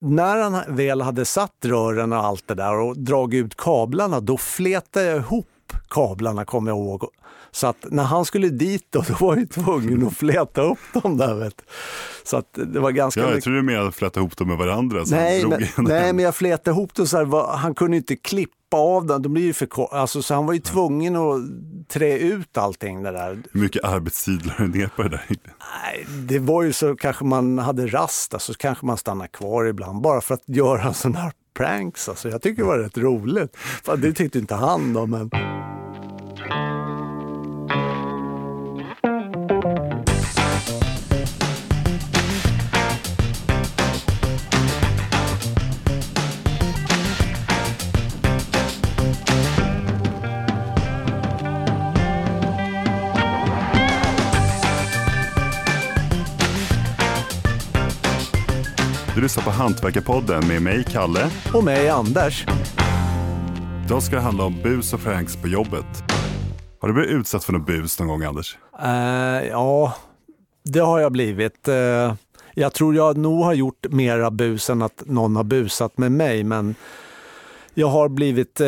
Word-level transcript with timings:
när 0.00 0.36
han 0.36 0.76
väl 0.76 1.00
hade 1.00 1.24
satt 1.24 1.64
rören 1.64 2.12
och 2.12 2.24
allt 2.24 2.48
det 2.48 2.54
där 2.54 2.74
och 2.74 2.98
dragit 2.98 3.44
ut 3.44 3.56
kablarna, 3.56 4.20
då 4.20 4.36
fletade 4.36 5.06
jag 5.06 5.16
ihop 5.16 5.48
kablarna 5.88 6.44
kommer 6.44 6.70
jag 6.70 6.78
ihåg. 6.78 7.10
Så 7.56 7.66
att 7.66 7.86
när 7.90 8.02
han 8.04 8.24
skulle 8.24 8.48
dit 8.48 8.86
då, 8.90 9.00
då 9.08 9.26
var 9.26 9.36
jag 9.36 9.50
tvungen 9.50 10.06
att 10.06 10.16
fläta 10.16 10.62
upp 10.62 10.78
dem 11.02 11.16
där. 11.16 11.34
Vet. 11.34 11.62
Så 12.24 12.36
att 12.36 12.58
det 12.72 12.80
var 12.80 12.90
ganska... 12.90 13.20
Ja, 13.20 13.30
jag 13.30 13.42
tror 13.42 13.54
du 13.54 13.62
menade 13.62 13.88
att 13.88 13.94
fläta 13.94 14.20
ihop 14.20 14.36
dem 14.36 14.48
med 14.48 14.58
varandra. 14.58 15.04
Nej 15.06 15.46
men, 15.46 15.60
nej, 15.76 16.12
men 16.12 16.24
jag 16.24 16.34
flätade 16.34 16.70
ihop 16.70 16.94
dem 16.94 17.06
så 17.06 17.16
här, 17.16 17.56
han 17.56 17.74
kunde 17.74 17.96
inte 17.96 18.16
klippa 18.16 18.76
av 18.76 19.06
dem, 19.06 19.22
de 19.22 19.32
blir 19.32 19.44
ju 19.44 19.52
för 19.52 19.94
alltså, 19.94 20.22
Så 20.22 20.34
han 20.34 20.46
var 20.46 20.52
ju 20.52 20.60
tvungen 20.60 21.16
att 21.16 21.40
trä 21.88 22.18
ut 22.18 22.58
allting 22.58 23.02
det 23.02 23.12
där. 23.12 23.42
Hur 23.52 23.60
mycket 23.60 23.84
arbetstid 23.84 24.46
la 24.46 24.54
du 24.58 24.68
ner 24.68 24.90
på 24.96 25.02
det 25.02 25.08
där? 25.08 25.24
Nej, 25.28 26.06
det 26.08 26.38
var 26.38 26.62
ju 26.62 26.72
så 26.72 26.96
kanske 26.96 27.24
man 27.24 27.58
hade 27.58 27.86
rast, 27.86 28.34
alltså, 28.34 28.52
så 28.52 28.58
kanske 28.58 28.86
man 28.86 28.96
stannar 28.96 29.26
kvar 29.26 29.64
ibland 29.64 30.00
bara 30.00 30.20
för 30.20 30.34
att 30.34 30.42
göra 30.46 30.92
sån 30.94 31.14
här 31.14 31.32
pranks. 31.56 32.08
Alltså, 32.08 32.28
jag 32.28 32.42
tycker 32.42 32.62
det 32.62 32.68
var 32.68 32.78
rätt 32.78 32.98
roligt. 32.98 33.56
Det 33.98 34.12
tyckte 34.12 34.38
inte 34.38 34.54
han 34.54 34.92
då, 34.92 35.06
men... 35.06 35.30
Du 36.48 36.52
lyssnar 59.22 59.44
på 59.44 59.50
Hantverkarpodden 59.50 60.48
med 60.48 60.62
mig, 60.62 60.84
Kalle. 60.84 61.30
Och 61.54 61.64
mig, 61.64 61.88
Anders. 61.88 62.46
Idag 63.84 64.02
ska 64.02 64.16
det 64.16 64.22
handla 64.22 64.44
om 64.44 64.62
bus 64.62 64.92
och 64.92 65.00
pranks 65.00 65.36
på 65.36 65.48
jobbet. 65.48 66.15
Har 66.78 66.88
du 66.88 66.94
blivit 66.94 67.10
utsatt 67.10 67.44
för 67.44 67.52
något 67.52 67.66
bus 67.66 67.98
någon 67.98 68.08
gång, 68.08 68.22
Anders? 68.22 68.58
Uh, 68.82 69.48
ja, 69.48 69.96
det 70.62 70.80
har 70.80 71.00
jag 71.00 71.12
blivit. 71.12 71.68
Uh, 71.68 72.14
jag 72.54 72.72
tror 72.72 72.94
jag 72.94 73.16
nog 73.16 73.44
har 73.44 73.52
gjort 73.52 73.86
mera 73.90 74.30
bus 74.30 74.70
än 74.70 74.82
att 74.82 75.02
någon 75.06 75.36
har 75.36 75.44
busat 75.44 75.98
med 75.98 76.12
mig, 76.12 76.44
men 76.44 76.74
jag 77.74 77.88
har 77.88 78.08
blivit... 78.08 78.60
Uh, 78.60 78.66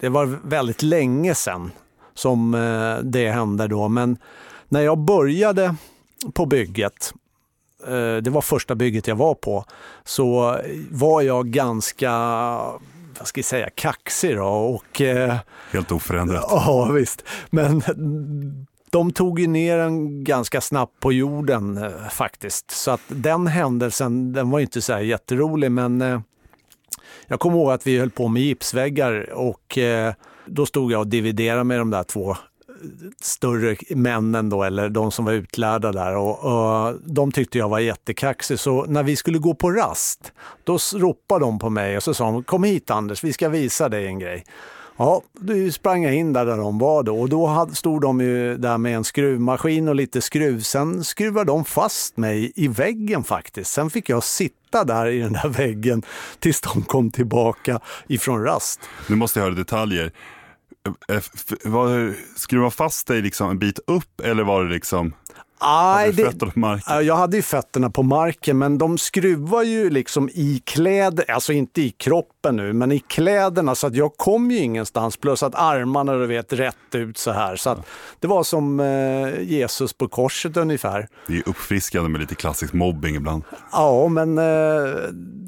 det 0.00 0.08
var 0.08 0.38
väldigt 0.44 0.82
länge 0.82 1.34
sedan 1.34 1.70
som 2.14 2.52
det 3.02 3.30
hände 3.30 3.68
då, 3.68 3.88
men 3.88 4.18
när 4.68 4.80
jag 4.80 4.98
började 4.98 5.74
på 6.34 6.46
bygget 6.46 7.14
det 8.22 8.30
var 8.30 8.40
första 8.40 8.74
bygget 8.74 9.06
jag 9.06 9.16
var 9.16 9.34
på, 9.34 9.64
så 10.04 10.58
var 10.90 11.22
jag 11.22 11.46
ganska 11.46 12.10
vad 13.20 13.28
ska 13.28 13.38
jag 13.38 13.44
säga, 13.44 13.70
kaxig 13.74 14.36
då. 14.36 14.44
Och, 14.44 15.00
eh, 15.00 15.36
Helt 15.72 15.92
oförändrat. 15.92 16.44
Ja, 16.50 16.90
visst. 16.92 17.24
Men 17.50 17.82
de 18.90 19.12
tog 19.12 19.40
ju 19.40 19.46
ner 19.46 19.78
en 19.78 20.24
ganska 20.24 20.60
snabbt 20.60 21.00
på 21.00 21.12
jorden 21.12 21.76
eh, 21.76 22.08
faktiskt. 22.10 22.70
Så 22.70 22.90
att 22.90 23.00
den 23.08 23.46
händelsen, 23.46 24.32
den 24.32 24.50
var 24.50 24.60
inte 24.60 24.82
så 24.82 24.92
här 24.92 25.00
jätterolig, 25.00 25.72
men 25.72 26.22
jag 27.26 27.40
kommer 27.40 27.56
ihåg 27.56 27.70
att 27.70 27.86
vi 27.86 27.98
höll 27.98 28.10
på 28.10 28.28
med 28.28 28.42
gipsväggar 28.42 29.32
och 29.32 29.78
då 30.46 30.66
stod 30.66 30.92
jag 30.92 31.00
och 31.00 31.06
dividerade 31.06 31.64
med 31.64 31.78
de 31.78 31.90
där 31.90 32.02
två 32.02 32.36
större 33.20 33.76
männen 33.90 34.48
då, 34.48 34.62
eller 34.62 34.88
de 34.88 35.12
som 35.12 35.24
var 35.24 35.32
utlärda 35.32 35.92
där 35.92 36.16
och, 36.16 36.44
och 36.44 36.94
de 37.04 37.32
tyckte 37.32 37.58
jag 37.58 37.68
var 37.68 37.78
jättekaxig. 37.78 38.58
Så 38.58 38.84
när 38.84 39.02
vi 39.02 39.16
skulle 39.16 39.38
gå 39.38 39.54
på 39.54 39.70
rast, 39.70 40.32
då 40.64 40.78
ropade 40.94 41.44
de 41.44 41.58
på 41.58 41.70
mig 41.70 41.96
och 41.96 42.02
så 42.02 42.14
sa 42.14 42.24
de 42.24 42.44
kom 42.44 42.64
hit 42.64 42.90
Anders, 42.90 43.24
vi 43.24 43.32
ska 43.32 43.48
visa 43.48 43.88
dig 43.88 44.06
en 44.06 44.18
grej. 44.18 44.44
Ja, 45.00 45.22
då 45.32 45.70
sprang 45.70 46.02
jag 46.02 46.14
in 46.14 46.32
där, 46.32 46.46
där 46.46 46.56
de 46.56 46.78
var 46.78 47.02
då 47.02 47.20
och 47.20 47.28
då 47.28 47.68
stod 47.72 48.02
de 48.02 48.20
ju 48.20 48.56
där 48.56 48.78
med 48.78 48.96
en 48.96 49.04
skruvmaskin 49.04 49.88
och 49.88 49.94
lite 49.94 50.20
skruv. 50.20 50.60
Sen 50.60 51.04
skruvade 51.04 51.46
de 51.46 51.64
fast 51.64 52.16
mig 52.16 52.52
i 52.56 52.68
väggen 52.68 53.24
faktiskt. 53.24 53.72
Sen 53.72 53.90
fick 53.90 54.08
jag 54.08 54.24
sitta 54.24 54.84
där 54.84 55.06
i 55.06 55.18
den 55.18 55.32
där 55.32 55.48
väggen 55.48 56.02
tills 56.38 56.60
de 56.60 56.82
kom 56.82 57.10
tillbaka 57.10 57.80
ifrån 58.08 58.44
rast. 58.44 58.80
Nu 59.08 59.16
måste 59.16 59.38
jag 59.38 59.44
höra 59.44 59.54
detaljer. 59.54 60.12
Eh, 60.88 61.16
eh, 61.16 61.22
var, 61.64 62.14
skruva 62.38 62.70
fast 62.70 63.06
dig 63.06 63.22
liksom 63.22 63.50
en 63.50 63.58
bit 63.58 63.78
upp 63.86 64.20
eller 64.20 64.44
var 64.44 64.64
det 64.64 64.70
liksom 64.70 65.14
Aj, 65.62 66.12
det, 66.12 67.02
jag 67.02 67.16
hade 67.16 67.36
ju 67.36 67.42
fötterna 67.42 67.90
på 67.90 68.02
marken, 68.02 68.58
men 68.58 68.78
de 68.78 68.98
skruvar 68.98 69.62
ju 69.62 69.90
liksom 69.90 70.28
i 70.28 70.62
kläder, 70.64 71.30
alltså 71.30 71.52
inte 71.52 71.82
i 71.82 71.90
kroppen 71.90 72.56
nu, 72.56 72.72
men 72.72 72.92
i 72.92 72.98
kläderna 72.98 73.74
så 73.74 73.86
att 73.86 73.94
jag 73.94 74.16
kom 74.16 74.50
ju 74.50 74.58
ingenstans. 74.58 75.16
Plus 75.16 75.42
att 75.42 75.54
armarna 75.54 76.14
du 76.14 76.26
vet 76.26 76.52
rätt 76.52 76.94
ut 76.94 77.18
så 77.18 77.30
här. 77.30 77.56
Så 77.56 77.70
att 77.70 77.86
det 78.20 78.26
var 78.26 78.42
som 78.42 78.80
eh, 78.80 79.42
Jesus 79.42 79.92
på 79.92 80.08
korset 80.08 80.56
ungefär. 80.56 81.08
Det 81.26 81.36
är 81.36 81.48
uppfriskande 81.48 82.08
med 82.08 82.20
lite 82.20 82.34
klassisk 82.34 82.72
mobbing 82.72 83.16
ibland. 83.16 83.42
Ja, 83.72 84.08
men 84.08 84.38
eh, 84.38 84.94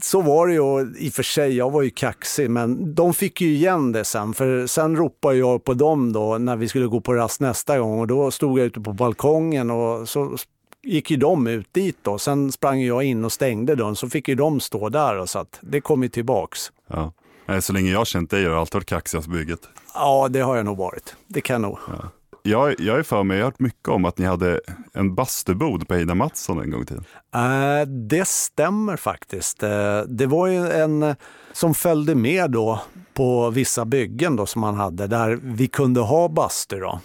så 0.03 0.21
var 0.21 0.47
det 0.47 0.55
ju 0.55 0.95
i 0.99 1.09
och 1.09 1.13
för 1.13 1.23
sig. 1.23 1.57
Jag 1.57 1.71
var 1.71 1.83
ju 1.83 1.91
kaxig, 1.91 2.51
men 2.51 2.95
de 2.95 3.15
fick 3.15 3.41
ju 3.41 3.49
igen 3.49 3.93
det 3.93 4.05
sen. 4.05 4.35
För 4.35 4.67
sen 4.67 4.97
ropade 4.97 5.37
jag 5.37 5.65
på 5.65 5.75
dem 5.75 6.13
då 6.13 6.39
när 6.39 6.57
vi 6.57 6.69
skulle 6.69 6.87
gå 6.87 7.01
på 7.01 7.15
rast 7.15 7.41
nästa 7.41 7.79
gång 7.79 8.01
och 8.01 8.07
då 8.07 8.31
stod 8.31 8.59
jag 8.59 8.67
ute 8.67 8.81
på 8.81 8.93
balkongen 8.93 9.71
och 9.71 10.02
så 10.07 10.37
gick 10.83 11.11
ju 11.11 11.17
de 11.17 11.47
ut 11.47 11.67
dit 11.73 11.99
då. 12.03 12.19
Sen 12.19 12.53
sprang 12.53 12.83
jag 12.83 13.03
in 13.03 13.25
och 13.25 13.33
stängde 13.33 13.75
dörren 13.75 13.97
så 13.97 14.09
fick 14.09 14.29
ju 14.29 14.35
de 14.35 14.61
stå 14.61 14.89
där 14.89 15.19
och 15.19 15.29
så 15.29 15.39
att 15.39 15.59
det 15.61 15.81
kom 15.81 16.03
ju 16.03 16.09
tillbaks. 16.09 16.73
Ja. 16.87 17.13
Så 17.61 17.73
länge 17.73 17.91
jag 17.91 17.99
har 17.99 18.05
känt 18.05 18.31
dig 18.31 18.45
har 18.45 18.51
du 18.51 18.57
alltid 18.57 18.75
varit 18.75 18.87
kaxigast 18.87 19.27
på 19.27 19.33
bygget. 19.33 19.69
Ja, 19.95 20.29
det 20.31 20.41
har 20.41 20.57
jag 20.57 20.65
nog 20.65 20.77
varit. 20.77 21.17
Det 21.27 21.41
kan 21.41 21.55
jag 21.55 21.63
nog. 21.63 21.79
Ja. 21.89 22.09
Jag, 22.45 22.81
jag 22.81 22.99
är 22.99 23.03
för 23.03 23.23
mig, 23.23 23.37
jag 23.37 23.45
har 23.45 23.51
hört 23.51 23.61
mycket 23.61 23.89
om 23.89 24.05
att 24.05 24.19
ni 24.19 24.27
hade 24.27 24.61
en 24.93 25.15
bastubod 25.15 25.89
på 25.89 25.97
Ida 25.97 26.15
Mattsson 26.15 26.61
en 26.61 26.71
gång 26.71 26.83
i 26.83 26.87
tiden. 26.87 27.05
Uh, 27.37 27.89
det 27.89 28.29
stämmer 28.29 28.97
faktiskt. 28.97 29.63
Uh, 29.63 30.01
det 30.09 30.27
var 30.27 30.47
ju 30.47 30.71
en 30.71 31.15
som 31.53 31.75
följde 31.75 32.15
med 32.15 32.51
då 32.51 32.81
på 33.15 33.51
vissa 33.51 33.85
byggen 33.85 34.37
då 34.37 34.47
som 34.47 34.61
man 34.61 34.75
hade 34.75 35.07
där 35.07 35.39
vi 35.43 35.69
kunde 35.69 36.01
ha 36.01 36.29
bastu. 36.29 36.81
Då. 36.81 37.01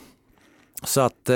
Så 0.87 1.01
att 1.01 1.29
eh, 1.29 1.35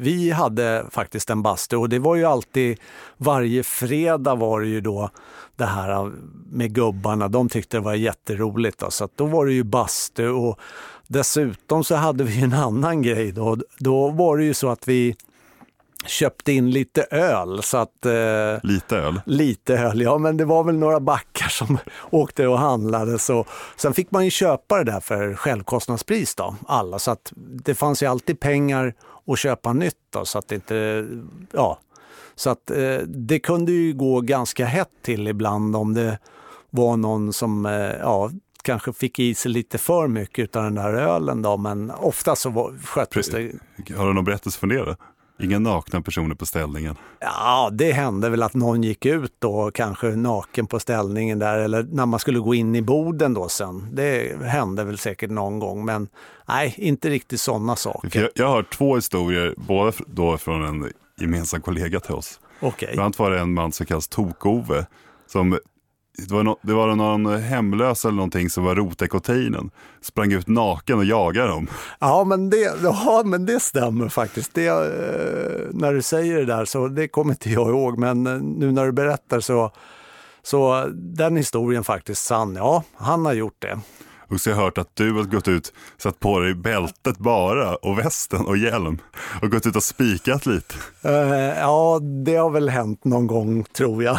vi 0.00 0.30
hade 0.30 0.84
faktiskt 0.90 1.30
en 1.30 1.42
bastu 1.42 1.76
och 1.76 1.88
det 1.88 1.98
var 1.98 2.16
ju 2.16 2.24
alltid, 2.24 2.78
varje 3.16 3.62
fredag 3.62 4.34
var 4.34 4.60
det 4.60 4.66
ju 4.66 4.80
då 4.80 5.10
det 5.56 5.64
här 5.64 5.90
eh, 5.90 6.10
med 6.50 6.74
gubbarna, 6.74 7.28
de 7.28 7.48
tyckte 7.48 7.76
det 7.76 7.80
var 7.80 7.94
jätteroligt. 7.94 8.78
Då. 8.78 8.90
Så 8.90 9.04
att 9.04 9.16
då 9.16 9.26
var 9.26 9.46
det 9.46 9.52
ju 9.52 9.64
bastu 9.64 10.28
och 10.28 10.58
dessutom 11.06 11.84
så 11.84 11.94
hade 11.94 12.24
vi 12.24 12.42
en 12.42 12.52
annan 12.52 13.02
grej 13.02 13.32
då. 13.32 13.56
Då 13.78 14.08
var 14.08 14.36
det 14.36 14.44
ju 14.44 14.54
så 14.54 14.68
att 14.68 14.88
vi 14.88 15.16
köpte 16.06 16.52
in 16.52 16.70
lite 16.70 17.02
öl. 17.02 17.62
Så 17.62 17.76
att, 17.76 18.06
eh, 18.06 18.62
lite 18.62 18.96
öl? 18.96 19.20
Lite 19.26 19.78
öl, 19.78 20.00
ja 20.00 20.18
men 20.18 20.36
det 20.36 20.44
var 20.44 20.64
väl 20.64 20.76
några 20.78 21.00
backar 21.00 21.48
som 21.48 21.78
åkte 22.10 22.46
och 22.46 22.58
handlade. 22.58 23.18
Så. 23.18 23.44
Sen 23.76 23.94
fick 23.94 24.10
man 24.10 24.24
ju 24.24 24.30
köpa 24.30 24.78
det 24.78 24.92
där 24.92 25.00
för 25.00 25.34
självkostnadspris 25.34 26.34
då, 26.34 26.56
alla. 26.66 26.98
Så 26.98 27.10
att 27.10 27.32
det 27.36 27.74
fanns 27.74 28.02
ju 28.02 28.06
alltid 28.06 28.40
pengar 28.40 28.94
att 29.26 29.38
köpa 29.38 29.72
nytt 29.72 29.94
då, 30.10 30.24
så 30.24 30.38
att 30.38 30.52
inte, 30.52 31.06
ja. 31.52 31.78
Så 32.34 32.50
att 32.50 32.70
eh, 32.70 32.96
det 33.06 33.38
kunde 33.38 33.72
ju 33.72 33.92
gå 33.92 34.20
ganska 34.20 34.66
hett 34.66 34.90
till 35.02 35.28
ibland 35.28 35.76
om 35.76 35.94
det 35.94 36.18
var 36.70 36.96
någon 36.96 37.32
som, 37.32 37.66
eh, 37.66 37.72
ja, 38.00 38.30
kanske 38.62 38.92
fick 38.92 39.18
i 39.18 39.34
sig 39.34 39.50
lite 39.50 39.78
för 39.78 40.08
mycket 40.08 40.56
av 40.56 40.64
den 40.64 40.74
där 40.74 40.94
ölen 40.94 41.42
då, 41.42 41.56
men 41.56 41.90
ofta 41.90 42.36
så 42.36 42.74
sköttes 42.84 43.28
det. 43.28 43.52
Har 43.96 44.06
du 44.06 44.14
någon 44.14 44.24
berättelse 44.24 44.58
från 44.58 44.68
det? 44.68 44.96
Inga 45.40 45.58
nakna 45.58 46.02
personer 46.02 46.34
på 46.34 46.46
ställningen? 46.46 46.96
Ja, 47.20 47.70
det 47.72 47.92
hände 47.92 48.30
väl 48.30 48.42
att 48.42 48.54
någon 48.54 48.82
gick 48.82 49.06
ut 49.06 49.34
då, 49.38 49.70
kanske 49.74 50.06
naken 50.08 50.66
på 50.66 50.80
ställningen 50.80 51.38
där, 51.38 51.58
eller 51.58 51.82
när 51.82 52.06
man 52.06 52.20
skulle 52.20 52.38
gå 52.38 52.54
in 52.54 52.74
i 52.74 52.82
boden 52.82 53.34
då 53.34 53.48
sen. 53.48 53.88
Det 53.92 54.42
hände 54.42 54.84
väl 54.84 54.98
säkert 54.98 55.30
någon 55.30 55.58
gång, 55.58 55.84
men 55.84 56.08
nej, 56.48 56.74
inte 56.78 57.10
riktigt 57.10 57.40
sådana 57.40 57.76
saker. 57.76 58.20
Jag, 58.20 58.30
jag 58.34 58.48
har 58.48 58.62
två 58.62 58.94
historier, 58.94 59.54
båda 59.56 59.92
då 60.06 60.38
från 60.38 60.64
en 60.64 60.92
gemensam 61.20 61.60
kollega 61.60 62.00
till 62.00 62.14
oss. 62.14 62.40
Okay. 62.60 62.88
Bland 62.92 63.04
annat 63.04 63.18
var 63.18 63.30
det 63.30 63.38
en 63.38 63.54
man 63.54 63.72
som 63.72 63.86
kallas 63.86 64.08
Tok-Ove 64.08 64.86
som 65.26 65.58
det 66.26 66.34
var, 66.34 66.42
no, 66.42 66.58
det 66.62 66.72
var 66.72 66.94
någon 66.94 67.42
hemlös 67.42 68.04
eller 68.04 68.14
någonting 68.14 68.50
som 68.50 68.64
var 68.64 68.74
rotekotinen. 68.74 69.70
Sprang 70.00 70.32
ut 70.32 70.48
naken 70.48 70.98
och 70.98 71.04
jagade 71.04 71.48
dem. 71.48 71.66
Ja, 71.98 72.24
men 72.24 72.50
det, 72.50 72.72
ja, 72.82 73.22
men 73.24 73.46
det 73.46 73.60
stämmer 73.60 74.08
faktiskt. 74.08 74.54
Det, 74.54 74.66
eh, 74.66 75.68
när 75.70 75.92
du 75.92 76.02
säger 76.02 76.36
det 76.36 76.44
där 76.44 76.64
så 76.64 76.88
det 76.88 77.08
kommer 77.08 77.32
inte 77.32 77.50
jag 77.50 77.68
ihåg, 77.68 77.98
men 77.98 78.26
eh, 78.26 78.40
nu 78.42 78.72
när 78.72 78.86
du 78.86 78.92
berättar 78.92 79.40
så, 79.40 79.72
så 80.42 80.86
den 80.94 81.36
historien 81.36 81.84
faktiskt 81.84 82.24
sann. 82.24 82.56
Ja, 82.56 82.82
han 82.96 83.26
har 83.26 83.32
gjort 83.32 83.56
det. 83.58 83.78
Och 84.30 84.40
så 84.40 84.50
har 84.50 84.56
jag 84.56 84.64
hört 84.64 84.78
att 84.78 84.96
du 84.96 85.12
har 85.12 85.24
gått 85.24 85.48
ut, 85.48 85.72
satt 85.96 86.20
på 86.20 86.38
dig 86.40 86.54
bältet 86.54 87.18
bara 87.18 87.76
och 87.76 87.98
västen 87.98 88.46
och 88.46 88.56
hjälm 88.56 88.98
och 89.42 89.50
gått 89.50 89.66
ut 89.66 89.76
och 89.76 89.82
spikat 89.82 90.46
lite. 90.46 90.74
Uh, 91.04 91.12
ja, 91.58 92.00
det 92.24 92.36
har 92.36 92.50
väl 92.50 92.68
hänt 92.68 93.04
någon 93.04 93.26
gång 93.26 93.64
tror 93.64 94.02
jag. 94.02 94.18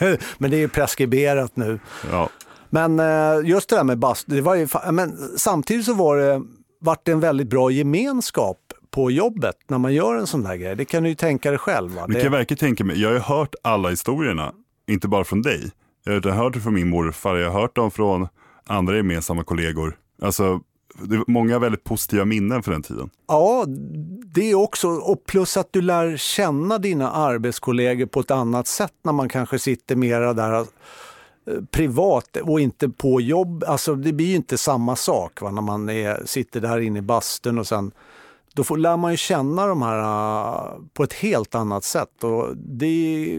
men 0.38 0.50
det 0.50 0.62
är 0.62 0.68
preskriberat 0.68 1.56
nu. 1.56 1.80
Ja. 2.10 2.28
Men 2.70 3.00
uh, 3.00 3.48
just 3.48 3.68
det 3.68 3.76
där 3.76 3.84
med 3.84 3.98
bastu, 3.98 4.34
det 4.34 4.40
var 4.40 4.54
ju, 4.54 4.68
men 4.92 5.16
samtidigt 5.36 5.86
så 5.86 5.94
var 5.94 6.16
det, 6.16 6.42
vart 6.80 7.04
det 7.04 7.12
en 7.12 7.20
väldigt 7.20 7.48
bra 7.48 7.70
gemenskap 7.70 8.58
på 8.90 9.10
jobbet 9.10 9.56
när 9.68 9.78
man 9.78 9.94
gör 9.94 10.16
en 10.16 10.26
sån 10.26 10.42
där 10.42 10.56
grej. 10.56 10.76
Det 10.76 10.84
kan 10.84 11.02
du 11.02 11.08
ju 11.08 11.14
tänka 11.14 11.50
dig 11.50 11.58
själv. 11.58 11.92
Va? 11.92 12.06
Det 12.06 12.12
kan 12.12 12.22
jag 12.22 12.30
verkligen 12.30 12.58
tänka 12.58 12.84
mig. 12.84 13.00
Jag 13.00 13.08
har 13.08 13.14
ju 13.14 13.20
hört 13.20 13.54
alla 13.62 13.88
historierna, 13.88 14.52
inte 14.88 15.08
bara 15.08 15.24
från 15.24 15.42
dig. 15.42 15.70
Jag 16.04 16.24
har 16.24 16.30
hört 16.30 16.54
det 16.54 16.60
från 16.60 16.74
min 16.74 16.88
morfar, 16.88 17.36
jag 17.36 17.50
har 17.50 17.60
hört 17.60 17.76
dem 17.76 17.90
från 17.90 18.28
andra 18.66 18.96
gemensamma 18.96 19.44
kollegor. 19.44 19.98
Alltså, 20.22 20.60
många 21.26 21.58
väldigt 21.58 21.84
positiva 21.84 22.24
minnen 22.24 22.62
för 22.62 22.72
den 22.72 22.82
tiden. 22.82 23.10
Ja, 23.28 23.64
det 24.34 24.50
är 24.50 24.54
också, 24.54 24.88
och 24.88 25.26
plus 25.26 25.56
att 25.56 25.68
du 25.70 25.80
lär 25.80 26.16
känna 26.16 26.78
dina 26.78 27.10
arbetskollegor 27.10 28.06
på 28.06 28.20
ett 28.20 28.30
annat 28.30 28.66
sätt 28.66 28.94
när 29.02 29.12
man 29.12 29.28
kanske 29.28 29.58
sitter 29.58 29.96
mera 29.96 30.32
där 30.32 30.52
eh, 30.52 30.64
privat 31.70 32.36
och 32.36 32.60
inte 32.60 32.88
på 32.88 33.20
jobb. 33.20 33.64
Alltså 33.66 33.94
det 33.94 34.12
blir 34.12 34.26
ju 34.26 34.36
inte 34.36 34.58
samma 34.58 34.96
sak 34.96 35.40
va, 35.40 35.50
när 35.50 35.62
man 35.62 35.88
är, 35.88 36.22
sitter 36.24 36.60
där 36.60 36.80
inne 36.80 36.98
i 36.98 37.02
bastun 37.02 37.58
och 37.58 37.66
sen 37.66 37.92
då 38.54 38.64
får, 38.64 38.76
lär 38.76 38.96
man 38.96 39.10
ju 39.10 39.16
känna 39.16 39.66
de 39.66 39.82
här 39.82 39.98
uh, 39.98 40.80
på 40.92 41.02
ett 41.02 41.12
helt 41.12 41.54
annat 41.54 41.84
sätt. 41.84 42.24
Och 42.24 42.56
det... 42.56 43.38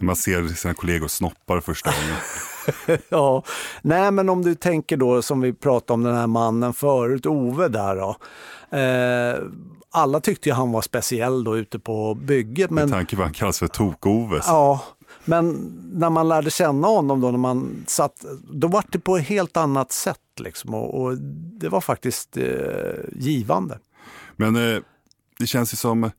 Man 0.00 0.16
ser 0.16 0.48
sina 0.48 0.74
kollegor 0.74 1.08
snoppar 1.08 1.60
första 1.60 1.90
gången. 1.90 2.16
ja, 3.08 3.42
nej 3.82 4.10
men 4.10 4.28
om 4.28 4.42
du 4.42 4.54
tänker 4.54 4.96
då 4.96 5.22
som 5.22 5.40
vi 5.40 5.52
pratade 5.52 5.92
om 5.94 6.02
den 6.02 6.14
här 6.14 6.26
mannen 6.26 6.72
förut, 6.72 7.26
Ove 7.26 7.68
där 7.68 7.96
då. 7.96 8.16
Eh, 8.78 9.36
alla 9.90 10.20
tyckte 10.20 10.48
ju 10.48 10.54
han 10.54 10.72
var 10.72 10.82
speciell 10.82 11.44
då 11.44 11.56
ute 11.56 11.78
på 11.78 12.14
bygget. 12.14 12.70
Men... 12.70 12.84
Med 12.84 12.92
tanke 12.92 13.16
på 13.16 13.22
att 13.22 13.26
han 13.26 13.34
kallas 13.34 13.58
för 13.58 13.66
Tok-Ove. 13.66 14.40
Ja, 14.46 14.80
men 15.24 15.72
när 15.92 16.10
man 16.10 16.28
lärde 16.28 16.50
känna 16.50 16.88
honom 16.88 17.20
då, 17.20 17.30
när 17.30 17.38
man 17.38 17.84
satt, 17.86 18.24
då 18.50 18.68
var 18.68 18.84
det 18.88 18.98
på 18.98 19.16
ett 19.16 19.24
helt 19.24 19.56
annat 19.56 19.92
sätt. 19.92 20.18
Liksom, 20.40 20.74
och, 20.74 21.02
och 21.02 21.18
det 21.60 21.68
var 21.68 21.80
faktiskt 21.80 22.36
eh, 22.36 22.44
givande. 23.12 23.78
Men 24.36 24.56
eh, 24.56 24.80
det 25.38 25.46
känns 25.46 25.72
ju 25.72 25.76
som 25.76 26.10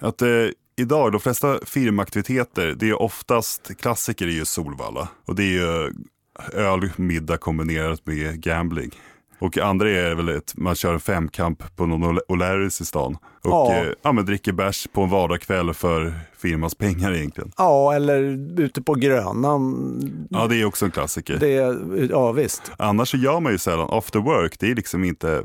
att 0.00 0.22
eh, 0.22 0.28
idag, 0.76 1.12
de 1.12 1.20
flesta 1.20 1.58
firmaaktiviteter, 1.64 2.74
det 2.78 2.88
är 2.88 3.02
oftast 3.02 3.76
klassiker 3.80 4.26
i 4.26 4.46
Solvalla. 4.46 5.08
Och 5.26 5.34
det 5.34 5.42
är 5.42 5.52
ju 5.52 5.92
öl, 6.52 6.90
middag 6.96 7.36
kombinerat 7.36 8.06
med 8.06 8.42
gambling. 8.42 8.90
Och 9.38 9.58
andra 9.58 9.90
är 9.90 10.14
väl 10.14 10.36
att 10.36 10.52
man 10.56 10.74
kör 10.74 10.94
en 10.94 11.00
femkamp 11.00 11.76
på 11.76 11.86
någon 11.86 12.18
O'Larrys 12.18 12.82
i 12.82 12.84
stan. 12.84 13.16
Och 13.42 13.50
ja. 13.50 13.74
Eh, 13.74 13.92
ja, 14.02 14.12
men 14.12 14.26
dricker 14.26 14.52
bärs 14.52 14.88
på 14.92 15.02
en 15.02 15.10
vardagskväll 15.10 15.74
för 15.74 16.14
firmans 16.38 16.74
pengar 16.74 17.12
egentligen. 17.12 17.52
Ja, 17.56 17.94
eller 17.94 18.22
ute 18.60 18.82
på 18.82 18.94
Grönan. 18.94 20.26
Ja, 20.30 20.46
det 20.46 20.56
är 20.56 20.64
också 20.64 20.84
en 20.84 20.90
klassiker. 20.90 21.36
Det, 21.38 21.52
ja, 22.10 22.32
visst. 22.32 22.62
Annars 22.78 23.10
så 23.10 23.16
gör 23.16 23.40
man 23.40 23.52
ju 23.52 23.58
sällan 23.58 23.88
after 23.90 24.18
work. 24.18 24.56
Det 24.58 24.70
är 24.70 24.74
liksom 24.74 25.04
inte, 25.04 25.44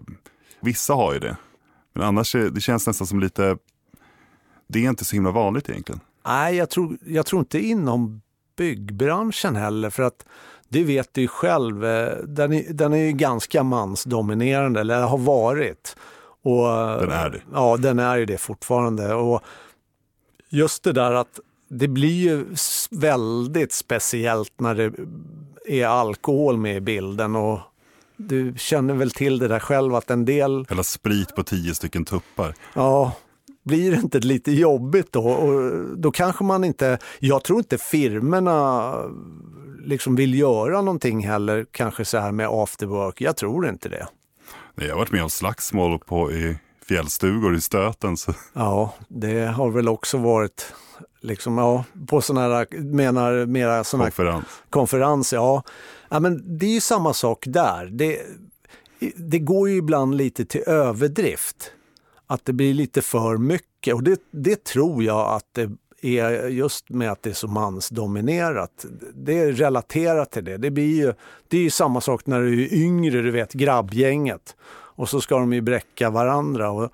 vissa 0.61 0.93
har 0.93 1.13
ju 1.13 1.19
det. 1.19 1.37
Men 1.93 2.03
annars 2.03 2.31
det 2.31 2.61
känns 2.61 2.87
nästan 2.87 3.07
som 3.07 3.19
lite, 3.19 3.57
det 4.69 4.85
är 4.85 4.89
inte 4.89 5.05
så 5.05 5.15
himla 5.15 5.31
vanligt 5.31 5.69
egentligen. 5.69 6.01
Nej, 6.25 6.55
jag 6.55 6.69
tror, 6.69 6.97
jag 7.05 7.25
tror 7.25 7.39
inte 7.39 7.59
inom 7.59 8.21
byggbranschen 8.57 9.55
heller 9.55 9.89
för 9.89 10.03
att 10.03 10.25
det 10.69 10.83
vet 10.83 11.13
du 11.13 11.21
ju 11.21 11.27
själv, 11.27 11.85
eh, 11.85 12.17
den 12.23 12.53
är, 12.53 12.73
den 12.73 12.93
är 12.93 12.97
ju 12.97 13.11
ganska 13.11 13.63
mansdominerande, 13.63 14.81
eller 14.81 15.01
har 15.01 15.17
varit. 15.17 15.95
Och, 16.41 16.65
den 16.99 17.11
är 17.11 17.29
det? 17.29 17.41
Ja, 17.53 17.77
den 17.77 17.99
är 17.99 18.17
ju 18.17 18.25
det 18.25 18.37
fortfarande. 18.37 19.13
Och 19.13 19.41
just 20.49 20.83
det 20.83 20.91
där 20.91 21.11
att 21.11 21.39
det 21.69 21.87
blir 21.87 22.23
ju 22.23 22.45
väldigt 22.91 23.73
speciellt 23.73 24.59
när 24.59 24.75
det 24.75 24.91
är 25.65 25.87
alkohol 25.87 26.57
med 26.57 26.75
i 26.75 26.81
bilden 26.81 27.35
och 27.35 27.59
du 28.17 28.53
känner 28.57 28.93
väl 28.93 29.11
till 29.11 29.39
det 29.39 29.47
där 29.47 29.59
själv 29.59 29.95
att 29.95 30.11
en 30.11 30.25
del... 30.25 30.65
Eller 30.69 30.83
sprit 30.83 31.35
på 31.35 31.43
tio 31.43 31.75
stycken 31.75 32.05
tuppar. 32.05 32.55
Ja, 32.73 33.13
blir 33.63 33.91
det 33.91 33.97
inte 33.97 34.19
lite 34.19 34.51
jobbigt 34.51 35.11
då? 35.11 35.29
Och 35.29 35.71
då 35.97 36.11
kanske 36.11 36.43
man 36.43 36.63
inte... 36.63 36.97
Jag 37.19 37.43
tror 37.43 37.59
inte 37.59 37.77
firmerna 37.77 38.93
liksom 39.83 40.15
vill 40.15 40.39
göra 40.39 40.81
någonting 40.81 41.27
heller, 41.27 41.65
kanske 41.71 42.05
så 42.05 42.17
här 42.17 42.31
med 42.31 42.47
after 42.47 42.85
work. 42.85 43.21
Jag 43.21 43.37
tror 43.37 43.69
inte 43.69 43.89
det. 43.89 44.07
Nej, 44.75 44.87
jag 44.87 44.95
har 44.95 44.99
varit 44.99 45.11
med 45.11 45.23
om 45.23 45.29
slagsmål 45.29 45.99
på, 45.99 46.31
i 46.31 46.57
fjällstugor 46.87 47.55
i 47.55 47.61
Stöten. 47.61 48.17
Så. 48.17 48.33
Ja, 48.53 48.93
det 49.07 49.45
har 49.45 49.69
väl 49.69 49.87
också 49.87 50.17
varit 50.17 50.73
liksom, 51.21 51.57
ja, 51.57 51.83
på 52.07 52.21
sådana 52.21 52.55
här, 52.55 52.67
menar 52.79 53.45
mera 53.45 53.83
sådana 53.83 54.05
konferens. 54.05 54.45
konferens, 54.69 55.33
ja. 55.33 55.63
ja. 56.09 56.19
men 56.19 56.57
det 56.57 56.65
är 56.65 56.73
ju 56.73 56.81
samma 56.81 57.13
sak 57.13 57.43
där. 57.47 57.85
Det, 57.85 58.19
det 59.15 59.39
går 59.39 59.69
ju 59.69 59.75
ibland 59.75 60.15
lite 60.15 60.45
till 60.45 60.61
överdrift. 60.61 61.71
Att 62.31 62.45
det 62.45 62.53
blir 62.53 62.73
lite 62.73 63.01
för 63.01 63.37
mycket 63.37 63.93
och 63.93 64.03
det, 64.03 64.21
det 64.31 64.63
tror 64.63 65.03
jag 65.03 65.33
att 65.33 65.45
det 65.53 65.69
är 66.01 66.47
just 66.47 66.89
med 66.89 67.11
att 67.11 67.23
det 67.23 67.29
är 67.29 67.33
så 67.33 67.47
mansdominerat. 67.47 68.85
Det 69.13 69.39
är 69.39 69.51
relaterat 69.51 70.31
till 70.31 70.45
det. 70.45 70.57
Det, 70.57 70.71
blir 70.71 70.95
ju, 70.95 71.13
det 71.47 71.57
är 71.57 71.61
ju 71.61 71.69
samma 71.69 72.01
sak 72.01 72.25
när 72.25 72.41
du 72.41 72.63
är 72.63 72.73
yngre, 72.73 73.21
du 73.21 73.31
vet 73.31 73.53
grabbgänget. 73.53 74.55
Och 74.71 75.09
så 75.09 75.21
ska 75.21 75.37
de 75.39 75.53
ju 75.53 75.61
bräcka 75.61 76.09
varandra. 76.09 76.71
Och 76.71 76.91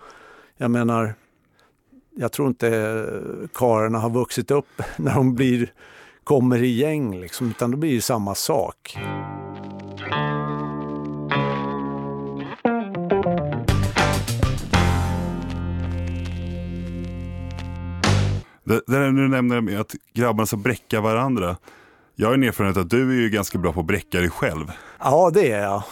jag 0.58 0.72
menar, 0.72 1.14
jag 2.16 2.32
tror 2.32 2.48
inte 2.48 3.06
karlarna 3.54 4.00
har 4.00 4.10
vuxit 4.10 4.52
upp 4.52 4.82
när 4.98 5.16
de 5.16 5.36
blir, 5.36 5.74
kommer 6.24 6.64
i 6.64 6.78
gäng, 6.78 7.22
liksom, 7.22 7.50
utan 7.50 7.72
det 7.72 7.78
blir 7.78 7.92
ju 7.92 8.02
samma 8.02 8.36
sak. 8.36 8.98
Det, 18.65 18.81
det 18.88 19.00
där 19.00 19.12
du 19.12 19.27
nämner 19.27 19.62
med 19.62 19.79
att 19.79 19.95
grabbarna 20.13 20.45
ska 20.45 20.57
bräcka 20.57 21.01
varandra. 21.01 21.57
Jag 22.15 22.27
har 22.27 22.33
en 22.33 22.44
erfarenhet 22.44 22.77
att 22.77 22.89
du 22.89 23.17
är 23.17 23.21
ju 23.21 23.29
ganska 23.29 23.57
bra 23.57 23.73
på 23.73 23.79
att 23.79 23.85
bräcka 23.85 24.19
dig 24.19 24.29
själv. 24.29 24.71
Ja, 25.00 25.31
det 25.33 25.51
är 25.51 25.62
jag. 25.62 25.83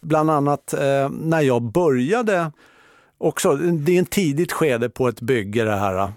Bland 0.00 0.30
annat 0.30 0.72
eh, 0.72 1.08
när 1.10 1.40
jag 1.40 1.62
började 1.62 2.52
också, 3.18 3.56
det 3.56 3.92
är 3.92 3.98
en 3.98 4.06
tidigt 4.06 4.52
skede 4.52 4.88
på 4.88 5.08
ett 5.08 5.20
bygge 5.20 5.64
det 5.64 5.76
här. 5.76 6.12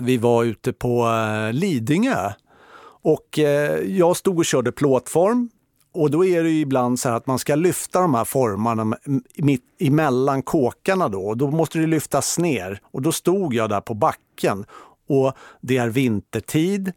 Vi 0.00 0.16
var 0.16 0.44
ute 0.44 0.72
på 0.72 1.06
eh, 1.08 1.52
Lidingö 1.52 2.32
och 3.02 3.38
eh, 3.38 3.78
jag 3.78 4.16
stod 4.16 4.38
och 4.38 4.44
körde 4.44 4.72
plåtform 4.72 5.48
och 5.94 6.10
då 6.10 6.24
är 6.24 6.42
det 6.42 6.50
ju 6.50 6.60
ibland 6.60 7.00
så 7.00 7.08
här 7.08 7.16
att 7.16 7.26
man 7.26 7.38
ska 7.38 7.54
lyfta 7.54 8.00
de 8.00 8.14
här 8.14 8.24
formarna 8.24 8.96
mitt 9.36 9.64
emellan 9.78 10.42
kåkarna 10.42 11.08
då 11.08 11.26
och 11.26 11.36
då 11.36 11.50
måste 11.50 11.78
det 11.78 11.86
lyftas 11.86 12.38
ner. 12.38 12.80
Och 12.90 13.02
då 13.02 13.12
stod 13.12 13.54
jag 13.54 13.70
där 13.70 13.80
på 13.80 13.94
backen 13.94 14.64
och 15.08 15.32
det 15.60 15.76
är 15.76 15.88
vintertid. 15.88 16.92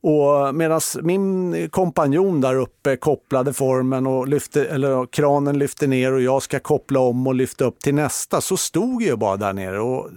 Och 0.00 0.54
medan 0.54 0.80
min 1.02 1.68
kompanjon 1.70 2.40
där 2.40 2.54
uppe 2.54 2.96
kopplade 2.96 3.52
formen 3.52 4.06
och 4.06 4.28
lyfte, 4.28 4.64
eller 4.64 5.06
kranen 5.06 5.58
lyfte 5.58 5.86
ner 5.86 6.12
och 6.12 6.22
jag 6.22 6.42
ska 6.42 6.60
koppla 6.60 7.00
om 7.00 7.26
och 7.26 7.34
lyfta 7.34 7.64
upp 7.64 7.80
till 7.80 7.94
nästa 7.94 8.40
så 8.40 8.56
stod 8.56 9.02
jag 9.02 9.18
bara 9.18 9.36
där 9.36 9.52
nere 9.52 9.80
och 9.80 10.10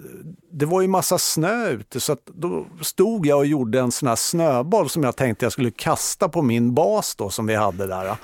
det 0.51 0.65
var 0.65 0.81
ju 0.81 0.87
massa 0.87 1.17
snö 1.17 1.69
ute 1.69 1.99
så 1.99 2.13
att 2.13 2.25
då 2.25 2.65
stod 2.81 3.25
jag 3.25 3.37
och 3.37 3.45
gjorde 3.45 3.79
en 3.79 3.91
sån 3.91 4.07
här 4.07 4.15
snöboll 4.15 4.89
som 4.89 5.03
jag 5.03 5.15
tänkte 5.15 5.45
jag 5.45 5.51
skulle 5.51 5.71
kasta 5.71 6.29
på 6.29 6.41
min 6.41 6.73
bas 6.73 7.15
då 7.15 7.29
som 7.29 7.47
vi 7.47 7.55
hade 7.55 7.87
där. 7.87 8.15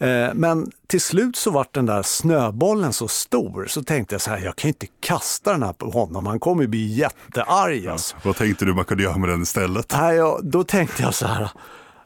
Eh, 0.00 0.34
men 0.34 0.70
till 0.86 1.00
slut 1.00 1.36
så 1.36 1.50
vart 1.50 1.74
den 1.74 1.86
där 1.86 2.02
snöbollen 2.02 2.92
så 2.92 3.08
stor 3.08 3.66
så 3.66 3.82
tänkte 3.82 4.14
jag 4.14 4.22
så 4.22 4.30
här, 4.30 4.38
jag 4.38 4.56
kan 4.56 4.68
inte 4.68 4.86
kasta 5.00 5.52
den 5.52 5.62
här 5.62 5.72
på 5.72 5.90
honom, 5.90 6.26
han 6.26 6.40
kommer 6.40 6.66
bli 6.66 6.86
jättearg. 6.86 7.86
Alltså. 7.86 8.14
Ja, 8.16 8.20
vad 8.24 8.36
tänkte 8.36 8.64
du 8.64 8.74
man 8.74 8.84
kunde 8.84 9.02
göra 9.02 9.18
med 9.18 9.28
den 9.28 9.42
istället? 9.42 9.92
Nej, 9.92 10.16
ja, 10.16 10.40
då 10.42 10.64
tänkte 10.64 11.02
jag 11.02 11.14
så 11.14 11.26
här, 11.26 11.50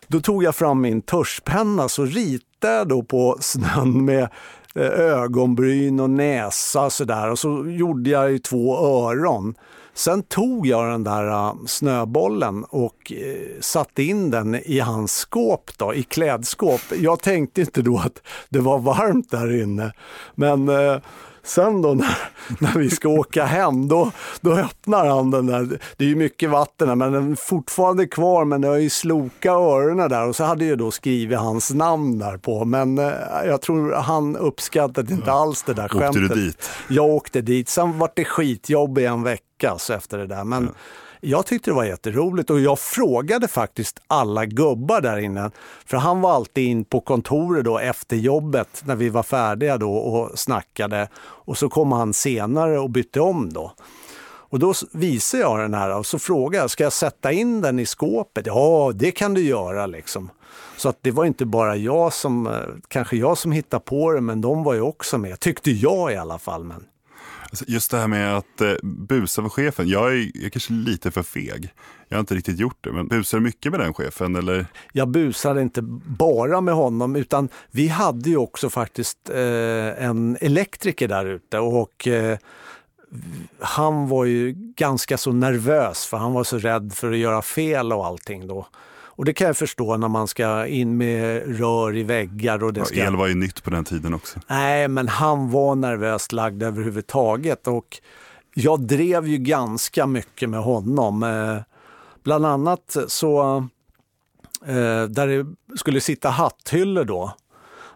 då 0.06 0.20
tog 0.20 0.44
jag 0.44 0.54
fram 0.54 0.80
min 0.80 1.02
tuschpenna 1.02 1.88
så 1.88 2.04
ritade 2.04 2.74
jag 2.74 2.88
då 2.88 3.02
på 3.02 3.38
snön 3.40 4.04
med 4.04 4.28
eh, 4.74 4.86
ögonbryn 4.86 6.00
och 6.00 6.10
näsa 6.10 6.84
och 6.84 6.92
sådär 6.92 7.30
och 7.30 7.38
så 7.38 7.66
gjorde 7.68 8.10
jag 8.10 8.30
ju 8.30 8.38
två 8.38 8.78
öron. 8.78 9.54
Sen 9.94 10.22
tog 10.22 10.66
jag 10.66 10.90
den 10.90 11.04
där 11.04 11.26
äh, 11.26 11.54
snöbollen 11.66 12.64
och 12.64 13.12
äh, 13.12 13.60
satte 13.60 14.02
in 14.02 14.30
den 14.30 14.54
i 14.54 14.80
hans 14.80 15.16
skåp, 15.16 15.70
då, 15.78 15.94
i 15.94 16.02
klädskåp. 16.02 16.80
Jag 16.96 17.20
tänkte 17.20 17.60
inte 17.60 17.82
då 17.82 17.98
att 17.98 18.22
det 18.48 18.60
var 18.60 18.78
varmt 18.78 19.30
där 19.30 19.62
inne. 19.62 19.92
Men 20.34 20.68
eh, 20.68 20.96
Sen 21.44 21.82
då 21.82 21.94
när, 21.94 22.18
när 22.58 22.78
vi 22.78 22.90
ska 22.90 23.08
åka 23.08 23.44
hem, 23.44 23.88
då, 23.88 24.12
då 24.40 24.52
öppnar 24.52 25.06
han 25.06 25.30
den 25.30 25.46
där. 25.46 25.78
Det 25.96 26.04
är 26.04 26.08
ju 26.08 26.16
mycket 26.16 26.50
vatten 26.50 26.88
där, 26.88 26.94
men 26.94 27.12
den 27.12 27.32
är 27.32 27.36
fortfarande 27.36 28.06
kvar, 28.06 28.44
men 28.44 28.60
det 28.60 28.68
har 28.68 28.76
ju 28.76 28.90
sloka 28.90 29.50
öronen 29.52 30.08
där. 30.08 30.28
Och 30.28 30.36
så 30.36 30.44
hade 30.44 30.64
jag 30.64 30.78
då 30.78 30.90
skrivit 30.90 31.38
hans 31.38 31.70
namn 31.70 32.18
där 32.18 32.36
på, 32.36 32.64
men 32.64 32.98
eh, 32.98 33.12
jag 33.44 33.62
tror 33.62 33.92
han 33.92 34.36
uppskattade 34.36 35.12
inte 35.12 35.32
alls 35.32 35.62
det 35.62 35.74
där 35.74 35.88
skämtet. 35.88 36.08
Åkte 36.08 36.34
du 36.34 36.44
dit? 36.44 36.70
Jag 36.88 37.06
åkte 37.06 37.40
dit. 37.40 37.68
Sen 37.68 37.98
var 37.98 38.10
det 38.14 38.24
skitjobb 38.24 38.98
i 38.98 39.04
en 39.04 39.22
vecka 39.22 39.74
så 39.78 39.92
efter 39.92 40.18
det 40.18 40.26
där. 40.26 40.44
Men 40.44 40.70
jag 41.24 41.46
tyckte 41.46 41.70
det 41.70 41.74
var 41.74 41.84
jätteroligt 41.84 42.50
och 42.50 42.60
jag 42.60 42.78
frågade 42.78 43.48
faktiskt 43.48 44.00
alla 44.06 44.46
gubbar 44.46 45.00
där 45.00 45.18
inne. 45.18 45.50
För 45.86 45.96
han 45.96 46.20
var 46.20 46.32
alltid 46.32 46.64
in 46.64 46.84
på 46.84 47.00
kontoret 47.00 47.64
då 47.64 47.78
efter 47.78 48.16
jobbet 48.16 48.82
när 48.84 48.96
vi 48.96 49.08
var 49.08 49.22
färdiga 49.22 49.78
då 49.78 49.94
och 49.94 50.38
snackade. 50.38 51.08
Och 51.16 51.58
så 51.58 51.68
kom 51.68 51.92
han 51.92 52.12
senare 52.12 52.78
och 52.78 52.90
bytte 52.90 53.20
om 53.20 53.52
då. 53.52 53.72
Och 54.54 54.58
då 54.58 54.74
visade 54.92 55.42
jag 55.42 55.58
den 55.58 55.74
här 55.74 55.98
och 55.98 56.06
så 56.06 56.18
frågade 56.18 56.62
jag, 56.62 56.70
ska 56.70 56.84
jag 56.84 56.92
sätta 56.92 57.32
in 57.32 57.60
den 57.60 57.78
i 57.78 57.86
skåpet? 57.86 58.46
Ja, 58.46 58.92
det 58.94 59.10
kan 59.10 59.34
du 59.34 59.40
göra 59.40 59.86
liksom. 59.86 60.30
Så 60.76 60.88
att 60.88 60.98
det 61.00 61.10
var 61.10 61.24
inte 61.24 61.46
bara 61.46 61.76
jag 61.76 62.12
som, 62.12 62.46
eh, 62.46 62.52
kanske 62.88 63.16
jag 63.16 63.38
som 63.38 63.52
hittade 63.52 63.84
på 63.84 64.12
det, 64.12 64.20
men 64.20 64.40
de 64.40 64.62
var 64.62 64.74
ju 64.74 64.80
också 64.80 65.18
med. 65.18 65.40
Tyckte 65.40 65.70
jag 65.70 66.12
i 66.12 66.16
alla 66.16 66.38
fall. 66.38 66.64
Men 66.64 66.84
Alltså, 67.54 67.64
just 67.68 67.90
det 67.90 67.98
här 67.98 68.08
med 68.08 68.36
att 68.36 68.60
eh, 68.60 68.74
busa 68.82 69.42
för 69.42 69.48
chefen, 69.48 69.88
jag 69.88 70.12
är, 70.12 70.30
jag 70.34 70.44
är 70.44 70.48
kanske 70.48 70.72
lite 70.72 71.10
för 71.10 71.22
feg. 71.22 71.72
Jag 72.08 72.16
har 72.16 72.20
inte 72.20 72.34
riktigt 72.34 72.58
gjort 72.58 72.76
det, 72.80 72.92
men 72.92 73.08
busar 73.08 73.38
du 73.38 73.44
mycket 73.44 73.72
med 73.72 73.80
den 73.80 73.94
chefen? 73.94 74.36
Eller? 74.36 74.66
jag 74.92 75.08
busar 75.08 75.58
inte 75.58 75.82
bara 75.82 76.60
med 76.60 76.74
honom 76.74 77.16
utan 77.16 77.48
vi 77.70 77.88
hade 77.88 78.30
ju 78.30 78.36
också 78.36 78.70
faktiskt 78.70 79.30
eh, 79.30 80.04
en 80.04 80.36
elektriker 80.40 81.08
där 81.08 81.26
ute 81.26 81.58
och 81.58 82.08
eh, 82.08 82.38
han 83.58 84.08
var 84.08 84.24
ju 84.24 84.52
ganska 84.56 85.18
så 85.18 85.32
nervös 85.32 86.06
för 86.06 86.16
han 86.16 86.32
var 86.32 86.44
så 86.44 86.58
rädd 86.58 86.92
för 86.94 87.12
att 87.12 87.18
göra 87.18 87.42
fel 87.42 87.92
och 87.92 88.06
allting 88.06 88.46
då. 88.46 88.66
Och 89.16 89.24
det 89.24 89.32
kan 89.32 89.46
jag 89.46 89.56
förstå 89.56 89.96
när 89.96 90.08
man 90.08 90.28
ska 90.28 90.66
in 90.66 90.96
med 90.96 91.58
rör 91.58 91.96
i 91.96 92.02
väggar 92.02 92.64
och 92.64 92.72
det 92.72 92.80
Ja, 92.80 92.84
ska... 92.86 92.96
el 93.06 93.16
var 93.16 93.26
ju 93.26 93.34
nytt 93.34 93.64
på 93.64 93.70
den 93.70 93.84
tiden 93.84 94.14
också. 94.14 94.40
Nej, 94.46 94.88
men 94.88 95.08
han 95.08 95.50
var 95.50 95.74
nervöst 95.74 96.32
lagd 96.32 96.62
överhuvudtaget 96.62 97.66
och 97.66 98.00
jag 98.54 98.80
drev 98.80 99.28
ju 99.28 99.38
ganska 99.38 100.06
mycket 100.06 100.48
med 100.50 100.60
honom. 100.60 101.22
Eh, 101.22 101.62
bland 102.24 102.46
annat 102.46 102.96
så, 103.08 103.56
eh, 104.66 105.02
där 105.08 105.26
det 105.26 105.46
skulle 105.78 106.00
sitta 106.00 106.28
hatthyllor 106.30 107.04
då, 107.04 107.34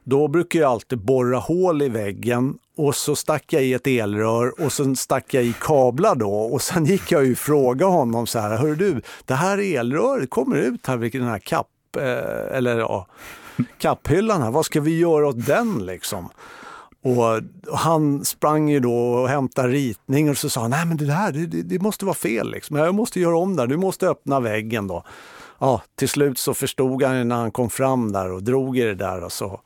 då 0.09 0.29
brukar 0.29 0.61
jag 0.61 0.71
alltid 0.71 0.99
borra 0.99 1.39
hål 1.39 1.83
i 1.83 1.89
väggen 1.89 2.59
och 2.77 2.95
så 2.95 3.17
stack 3.17 3.53
jag 3.53 3.65
i 3.65 3.75
ett 3.75 3.87
elrör 3.87 4.65
och 4.65 4.73
sen 4.73 4.97
stack 4.97 5.35
jag 5.35 5.45
i 5.45 5.55
kablar 5.61 6.15
då 6.15 6.33
och 6.33 6.63
sen 6.63 6.85
gick 6.85 7.13
jag 7.13 7.25
ju 7.25 7.33
och 7.33 7.39
frågade 7.39 7.93
honom 7.93 8.27
så 8.27 8.39
här, 8.39 8.57
hör 8.57 8.75
du, 8.75 9.03
det 9.25 9.35
här 9.35 9.77
elröret 9.79 10.31
kommer 10.31 10.57
ut 10.57 10.87
här 10.87 10.97
vid 10.97 11.13
den 11.13 11.29
här 11.29 11.39
kapp, 11.39 11.67
eh, 11.97 12.57
eller 12.57 12.79
ja, 12.79 13.07
kapphyllan 13.79 14.43
här, 14.43 14.51
vad 14.51 14.65
ska 14.65 14.81
vi 14.81 14.99
göra 14.99 15.29
åt 15.29 15.47
den 15.47 15.87
liksom? 15.87 16.29
Och 17.03 17.43
han 17.77 18.25
sprang 18.25 18.69
ju 18.69 18.81
då 18.81 18.95
och 18.95 19.29
hämtade 19.29 19.69
ritning 19.69 20.31
och 20.31 20.39
så 20.39 20.51
sa 20.51 20.61
han, 20.61 20.71
nej 20.71 20.87
men 20.87 20.97
det 20.97 21.13
här, 21.13 21.33
det, 21.33 21.47
det, 21.47 21.83
måste 21.83 22.05
vara 22.05 22.15
fel 22.15 22.51
liksom. 22.51 22.77
Jag 22.77 22.95
måste 22.95 23.21
göra 23.21 23.39
om 23.39 23.57
det, 23.57 23.67
du 23.67 23.77
måste 23.77 24.09
öppna 24.09 24.41
väggen 24.41 24.87
då. 24.87 25.05
Ja, 25.59 25.83
till 25.95 26.09
slut 26.09 26.39
så 26.39 26.55
förstod 26.55 27.03
han 27.03 27.29
när 27.29 27.37
han 27.37 27.51
kom 27.51 27.71
fram 27.71 28.13
där 28.13 28.33
och 28.33 28.43
drog 28.43 28.79
i 28.79 28.83
det 28.83 28.95
där 28.95 29.25
och 29.25 29.33
så. 29.33 29.61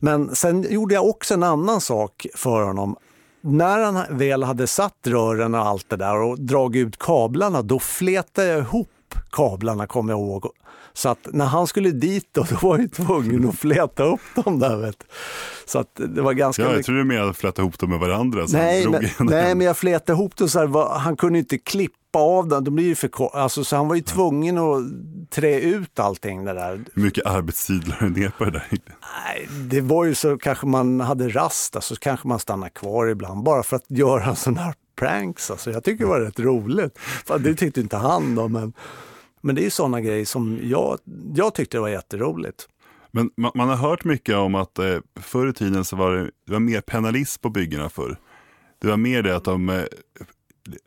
Men 0.00 0.34
sen 0.34 0.66
gjorde 0.72 0.94
jag 0.94 1.06
också 1.08 1.34
en 1.34 1.42
annan 1.42 1.80
sak 1.80 2.26
för 2.34 2.62
honom. 2.62 2.96
När 3.40 3.78
han 3.78 4.18
väl 4.18 4.42
hade 4.42 4.66
satt 4.66 5.06
rören 5.06 5.54
och 5.54 5.60
allt 5.66 5.88
det 5.88 5.96
där 5.96 6.16
och 6.22 6.40
dragit 6.40 6.86
ut 6.86 6.98
kablarna, 6.98 7.62
då 7.62 7.78
fletade 7.78 8.48
jag 8.48 8.58
ihop 8.58 8.88
kablarna 9.32 9.86
kommer 9.86 10.12
jag 10.12 10.20
ihåg. 10.20 10.46
Så 10.92 11.08
att 11.08 11.28
när 11.32 11.44
han 11.44 11.66
skulle 11.66 11.90
dit 11.90 12.28
då, 12.32 12.42
då 12.50 12.56
var 12.68 12.78
jag 12.78 12.92
tvungen 12.92 13.48
att 13.48 13.58
fleta 13.58 14.04
upp 14.04 14.20
dem 14.44 14.58
där. 14.58 14.76
Vet. 14.76 15.02
Så 15.66 15.78
att 15.78 15.90
det 15.94 16.22
var 16.22 16.32
ganska 16.32 16.62
Ja, 16.62 16.72
jag 16.72 16.84
tror 16.84 16.96
du 16.96 17.04
med 17.04 17.22
att 17.22 17.36
fläta 17.36 17.62
ihop 17.62 17.78
dem 17.78 17.90
med 17.90 17.98
varandra. 17.98 18.44
Nej 18.48 18.86
men, 18.88 19.04
en- 19.04 19.10
nej, 19.26 19.54
men 19.54 19.66
jag 19.66 19.76
fletade 19.76 20.12
ihop 20.18 20.36
dem 20.36 20.48
så 20.48 20.58
här, 20.58 20.98
han 20.98 21.16
kunde 21.16 21.38
inte 21.38 21.58
klippa 21.58 21.94
av 22.18 22.48
den, 22.48 22.64
då 22.64 22.70
blir 22.70 22.88
det 22.88 22.94
för 22.94 23.08
kort. 23.08 23.34
Alltså, 23.34 23.64
så 23.64 23.76
han 23.76 23.88
var 23.88 23.94
ju 23.94 24.02
tvungen 24.02 24.58
att 24.58 24.82
trä 25.30 25.60
ut 25.60 25.98
allting 25.98 26.44
det 26.44 26.52
där. 26.52 26.84
Hur 26.94 27.02
mycket 27.02 27.26
arbetstid 27.26 27.88
la 27.88 27.94
du 28.00 28.10
ner 28.10 28.28
på 28.38 28.44
det 28.44 28.50
där? 28.50 28.68
Nej, 28.70 29.48
det 29.70 29.80
var 29.80 30.04
ju 30.04 30.14
så 30.14 30.38
kanske 30.38 30.66
man 30.66 31.00
hade 31.00 31.28
rast, 31.28 31.76
alltså, 31.76 31.94
så 31.94 32.00
kanske 32.00 32.28
man 32.28 32.38
stannar 32.38 32.68
kvar 32.68 33.06
ibland 33.06 33.42
bara 33.42 33.62
för 33.62 33.76
att 33.76 33.84
göra 33.88 34.34
sådana 34.36 34.60
här 34.60 34.74
pranks. 34.98 35.50
Alltså, 35.50 35.70
jag 35.70 35.84
tycker 35.84 36.04
det 36.04 36.10
var 36.10 36.20
rätt 36.20 36.40
roligt. 36.40 36.98
Fan, 36.98 37.42
Det 37.42 37.54
tyckte 37.54 37.80
inte 37.80 37.96
han 37.96 38.34
då, 38.34 38.48
men, 38.48 38.72
men 39.40 39.54
det 39.54 39.66
är 39.66 39.70
sådana 39.70 40.00
grejer 40.00 40.24
som 40.24 40.58
jag, 40.62 40.98
jag 41.34 41.54
tyckte 41.54 41.76
det 41.76 41.80
var 41.80 41.88
jätteroligt. 41.88 42.68
Men 43.10 43.30
man, 43.36 43.50
man 43.54 43.68
har 43.68 43.76
hört 43.76 44.04
mycket 44.04 44.36
om 44.36 44.54
att 44.54 44.78
eh, 44.78 44.98
förr 45.20 45.48
i 45.48 45.52
tiden 45.52 45.84
så 45.84 45.96
var 45.96 46.12
det, 46.16 46.30
det 46.46 46.52
var 46.52 46.60
mer 46.60 46.80
penalism 46.80 47.42
på 47.42 47.50
byggena 47.50 47.88
förr. 47.88 48.16
Det 48.78 48.88
var 48.88 48.96
mer 48.96 49.22
det 49.22 49.36
att 49.36 49.44
de, 49.44 49.68
eh, 49.68 49.82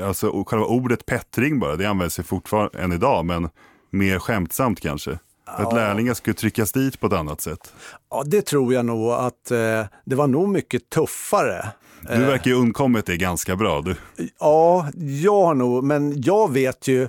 alltså 0.03 0.43
själva 0.43 0.65
ordet 0.65 1.05
pettring 1.05 1.59
bara, 1.59 1.75
det 1.75 1.85
används 1.85 2.19
ju 2.19 2.23
fortfarande 2.23 2.79
än 2.79 2.91
idag, 2.91 3.25
men 3.25 3.49
mer 3.89 4.19
skämtsamt 4.19 4.79
kanske. 4.79 5.19
Att 5.45 5.73
lärlingar 5.73 6.13
skulle 6.13 6.33
tryckas 6.33 6.71
dit 6.71 6.99
på 6.99 7.07
ett 7.07 7.13
annat 7.13 7.41
sätt. 7.41 7.73
Ja, 8.09 8.23
det 8.25 8.41
tror 8.41 8.73
jag 8.73 8.85
nog 8.85 9.11
att 9.11 9.51
eh, 9.51 9.85
det 10.05 10.15
var 10.15 10.27
nog 10.27 10.49
mycket 10.49 10.89
tuffare. 10.89 11.65
Du 12.01 12.25
verkar 12.25 12.51
ju 12.51 12.57
undkommit 12.57 13.05
det 13.05 13.17
ganska 13.17 13.55
bra. 13.55 13.81
Du, 13.81 13.95
Ja, 14.39 14.87
jag 14.95 15.45
har 15.45 15.53
nog, 15.53 15.83
men 15.83 16.21
jag 16.21 16.53
vet 16.53 16.87
ju 16.87 17.07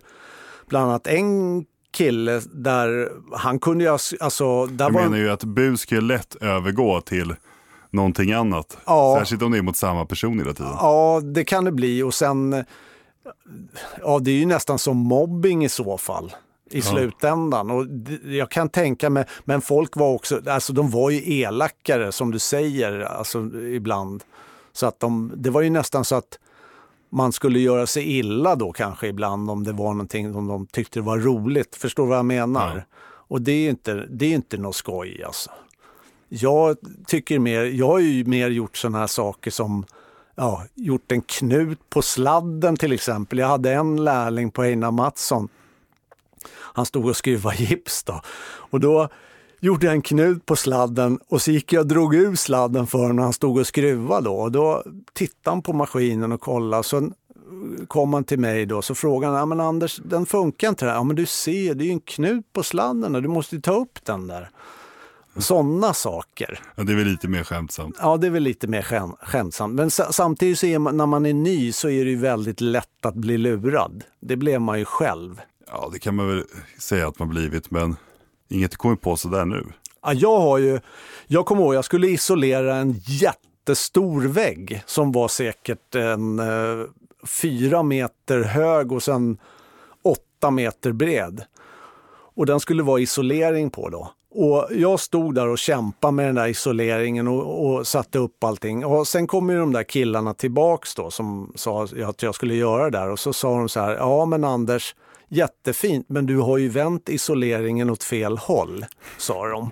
bland 0.69 0.91
annat 0.91 1.07
en 1.07 1.65
kille 1.93 2.43
där 2.53 3.13
han 3.33 3.59
kunde 3.59 3.85
ju, 3.85 3.91
alltså, 3.91 4.67
där 4.67 4.85
jag 4.85 4.93
var 4.93 5.03
menar 5.03 5.17
ju 5.17 5.31
att 5.31 5.45
bus 5.45 5.93
ju 5.93 6.01
lätt 6.01 6.35
övergå 6.35 7.01
till 7.01 7.35
någonting 7.91 8.33
annat. 8.33 8.79
Ja. 8.87 9.17
Särskilt 9.19 9.43
om 9.43 9.53
det 9.53 9.59
är 9.59 9.63
mot 9.63 9.77
samma 9.77 10.07
person 10.07 10.39
hela 10.39 10.55
tiden. 10.55 10.73
Ja, 10.77 11.21
det 11.25 11.45
kan 11.45 11.65
det 11.65 11.73
bli 11.73 12.03
och 12.03 12.15
sen, 12.15 12.65
ja 14.01 14.19
det 14.19 14.31
är 14.31 14.39
ju 14.39 14.47
nästan 14.47 14.79
som 14.79 14.97
mobbing 14.97 15.65
i 15.65 15.69
så 15.69 15.99
fall 15.99 16.33
i 16.71 16.83
slutändan. 16.83 17.71
Och 17.71 17.87
jag 18.25 18.51
kan 18.51 18.69
tänka 18.69 19.11
mig, 19.11 19.25
men 19.45 19.61
folk 19.61 19.97
var 19.97 20.15
också, 20.15 20.41
alltså 20.47 20.73
de 20.73 20.91
var 20.91 21.11
ju 21.11 21.41
elakare 21.41 22.13
som 22.13 22.31
du 22.31 22.39
säger, 22.39 23.01
alltså 23.01 23.39
ibland. 23.57 24.25
Så 24.73 24.87
att 24.87 25.01
de, 25.01 25.33
det 25.37 25.51
var 25.51 25.61
ju 25.61 25.71
nästan 25.71 26.05
så 26.05 26.17
att 26.17 26.39
man 27.13 27.33
skulle 27.33 27.59
göra 27.59 27.87
sig 27.87 28.19
illa 28.19 28.55
då 28.55 28.73
kanske 28.73 29.07
ibland 29.07 29.51
om 29.51 29.65
det 29.65 29.73
var 29.73 29.93
någonting 29.93 30.33
som 30.33 30.47
de 30.47 30.67
tyckte 30.67 31.01
var 31.01 31.19
roligt. 31.19 31.77
Förstår 31.77 32.07
vad 32.07 32.19
jag 32.19 32.27
menar? 32.27 32.77
Ja. 32.77 32.97
Och 33.31 33.43
det 33.43 33.53
är 33.53 33.59
ju 33.59 33.71
inte, 33.71 33.95
det 33.95 34.27
är 34.27 34.35
inte 34.35 34.57
något 34.57 34.77
skoj 34.77 35.23
alltså. 35.25 35.51
Jag 36.33 36.77
tycker 37.07 37.39
mer, 37.39 37.65
jag 37.65 37.87
har 37.87 37.99
ju 37.99 38.25
mer 38.25 38.51
gjort 38.51 38.77
sådana 38.77 38.99
här 38.99 39.07
saker 39.07 39.51
som 39.51 39.85
ja, 40.35 40.65
gjort 40.75 41.13
en 41.13 41.23
knut 41.23 41.91
på 41.91 42.03
sladden 42.03 42.77
till 42.77 42.93
exempel. 42.93 43.39
Jag 43.39 43.47
hade 43.47 43.73
en 43.73 44.05
lärling 44.05 44.51
på 44.51 44.63
Einar 44.63 44.91
Mattsson. 44.91 45.49
Han 46.53 46.87
stod 46.87 47.07
och 47.07 47.17
skruvade 47.17 47.57
gips 47.57 48.05
då. 48.05 48.21
Och 48.43 48.81
då 48.81 49.09
gjorde 49.61 49.87
jag 49.87 49.95
en 49.95 50.03
knut 50.03 50.47
på 50.47 50.57
sladden 50.57 51.19
och 51.29 51.43
så 51.43 51.51
gick 51.51 51.73
jag 51.73 51.81
och 51.81 51.87
drog 51.87 52.15
ur 52.15 52.35
sladden 52.35 52.87
för 52.87 52.99
honom 52.99 53.17
när 53.17 53.23
han 53.23 53.33
stod 53.33 53.59
och 53.59 53.67
skruvade 53.67 54.25
då. 54.25 54.35
Och 54.35 54.53
då 54.53 54.85
tittade 55.13 55.57
han 55.57 55.63
på 55.63 55.73
maskinen 55.73 56.33
och 56.33 56.41
kollade. 56.41 56.83
Så 56.83 57.11
kom 57.89 58.15
han 58.15 58.25
till 58.25 58.39
mig 58.39 58.67
då 58.67 58.83
så 58.83 58.95
frågade 58.95 59.33
han, 59.33 59.41
ja, 59.41 59.47
men 59.47 59.61
Anders 59.61 60.01
den 60.05 60.27
funkar 60.27 60.69
inte 60.69 60.87
här. 60.87 60.95
Ja 60.95 61.03
men 61.03 61.17
du 61.17 61.27
ser, 61.27 61.75
det 61.75 61.85
är 61.85 61.87
ju 61.87 61.93
en 61.93 62.01
knut 62.01 62.53
på 62.53 62.63
sladden 62.63 63.15
och 63.15 63.23
du 63.23 63.29
måste 63.29 63.55
ju 63.55 63.61
ta 63.61 63.73
upp 63.73 64.05
den 64.05 64.27
där. 64.27 64.51
Sådana 65.41 65.95
saker. 65.95 66.61
Ja, 66.75 66.83
det 66.83 66.93
är 66.93 66.97
väl 66.97 67.07
lite 67.07 67.29
mer 67.29 67.45
skämtsamt. 67.45 67.97
Ja, 68.01 68.17
det 68.17 68.27
är 68.27 68.31
väl 68.31 68.43
lite 68.43 68.67
mer 68.67 68.83
skäm, 68.83 69.13
skämtsamt. 69.23 69.75
Men 69.75 69.91
sa- 69.91 70.13
samtidigt 70.13 70.59
så 70.59 70.67
man, 70.79 70.97
när 70.97 71.07
man 71.07 71.27
är 71.27 71.35
ny 71.35 71.73
så 71.73 71.89
är 71.89 72.05
det 72.05 72.11
ju 72.11 72.17
väldigt 72.17 72.61
lätt 72.61 73.07
att 73.07 73.15
bli 73.15 73.39
lurad. 73.39 74.05
Det 74.21 74.37
blev 74.37 74.61
man 74.61 74.79
ju 74.79 74.85
själv. 74.85 75.41
Ja, 75.67 75.89
det 75.93 75.99
kan 75.99 76.15
man 76.15 76.29
väl 76.29 76.45
säga 76.79 77.09
att 77.09 77.19
man 77.19 77.29
blivit, 77.29 77.71
men 77.71 77.97
inget 78.49 78.77
kommer 78.77 78.97
på 78.97 79.17
sådär 79.17 79.45
nu. 79.45 79.67
Ja, 80.03 80.13
jag 80.13 80.41
har 80.41 80.59
ju, 80.59 80.81
jag 81.27 81.47
kommer 81.47 81.63
ihåg, 81.63 81.75
jag 81.75 81.85
skulle 81.85 82.07
isolera 82.09 82.77
en 82.77 82.93
jättestor 83.07 84.23
vägg 84.23 84.83
som 84.87 85.13
var 85.13 85.29
säkert 85.29 85.95
en 85.95 86.39
eh, 86.39 86.85
fyra 87.27 87.83
meter 87.83 88.43
hög 88.43 88.93
och 88.93 89.03
sen 89.03 89.39
åtta 90.05 90.51
meter 90.51 90.93
bred. 90.93 91.45
Och 92.35 92.47
den 92.47 92.61
skulle 92.61 92.83
vara 92.83 93.01
isolering 93.01 93.71
på 93.71 93.89
då. 93.89 94.13
Och 94.33 94.69
jag 94.71 95.01
stod 95.01 95.35
där 95.35 95.49
och 95.49 95.59
kämpade 95.59 96.13
med 96.13 96.27
den 96.27 96.35
där 96.35 96.49
isoleringen 96.49 97.29
och, 97.29 97.67
och 97.67 97.87
satte 97.87 98.19
upp 98.19 98.45
allting. 98.45 98.85
Och 98.85 99.09
sen 99.09 99.27
kom 99.27 99.51
ju 99.51 99.59
de 99.59 99.73
där 99.73 99.83
killarna 99.83 100.35
tillbaks 100.35 100.95
då 100.95 101.11
som 101.11 101.53
sa 101.55 101.85
att 101.85 102.23
jag 102.23 102.35
skulle 102.35 102.55
göra 102.55 102.91
det 102.91 102.99
där. 102.99 103.11
Och 103.11 103.19
så 103.19 103.33
sa 103.33 103.59
de 103.59 103.69
så 103.69 103.81
här, 103.81 103.97
ja 103.97 104.25
men 104.25 104.45
Anders, 104.45 104.95
jättefint, 105.29 106.07
men 106.09 106.27
du 106.27 106.37
har 106.37 106.59
ju 106.59 106.69
vänt 106.69 107.09
isoleringen 107.09 107.91
åt 107.91 108.05
fel 108.05 108.39
håll, 108.39 108.87
sa 109.19 109.49
de. 109.49 109.71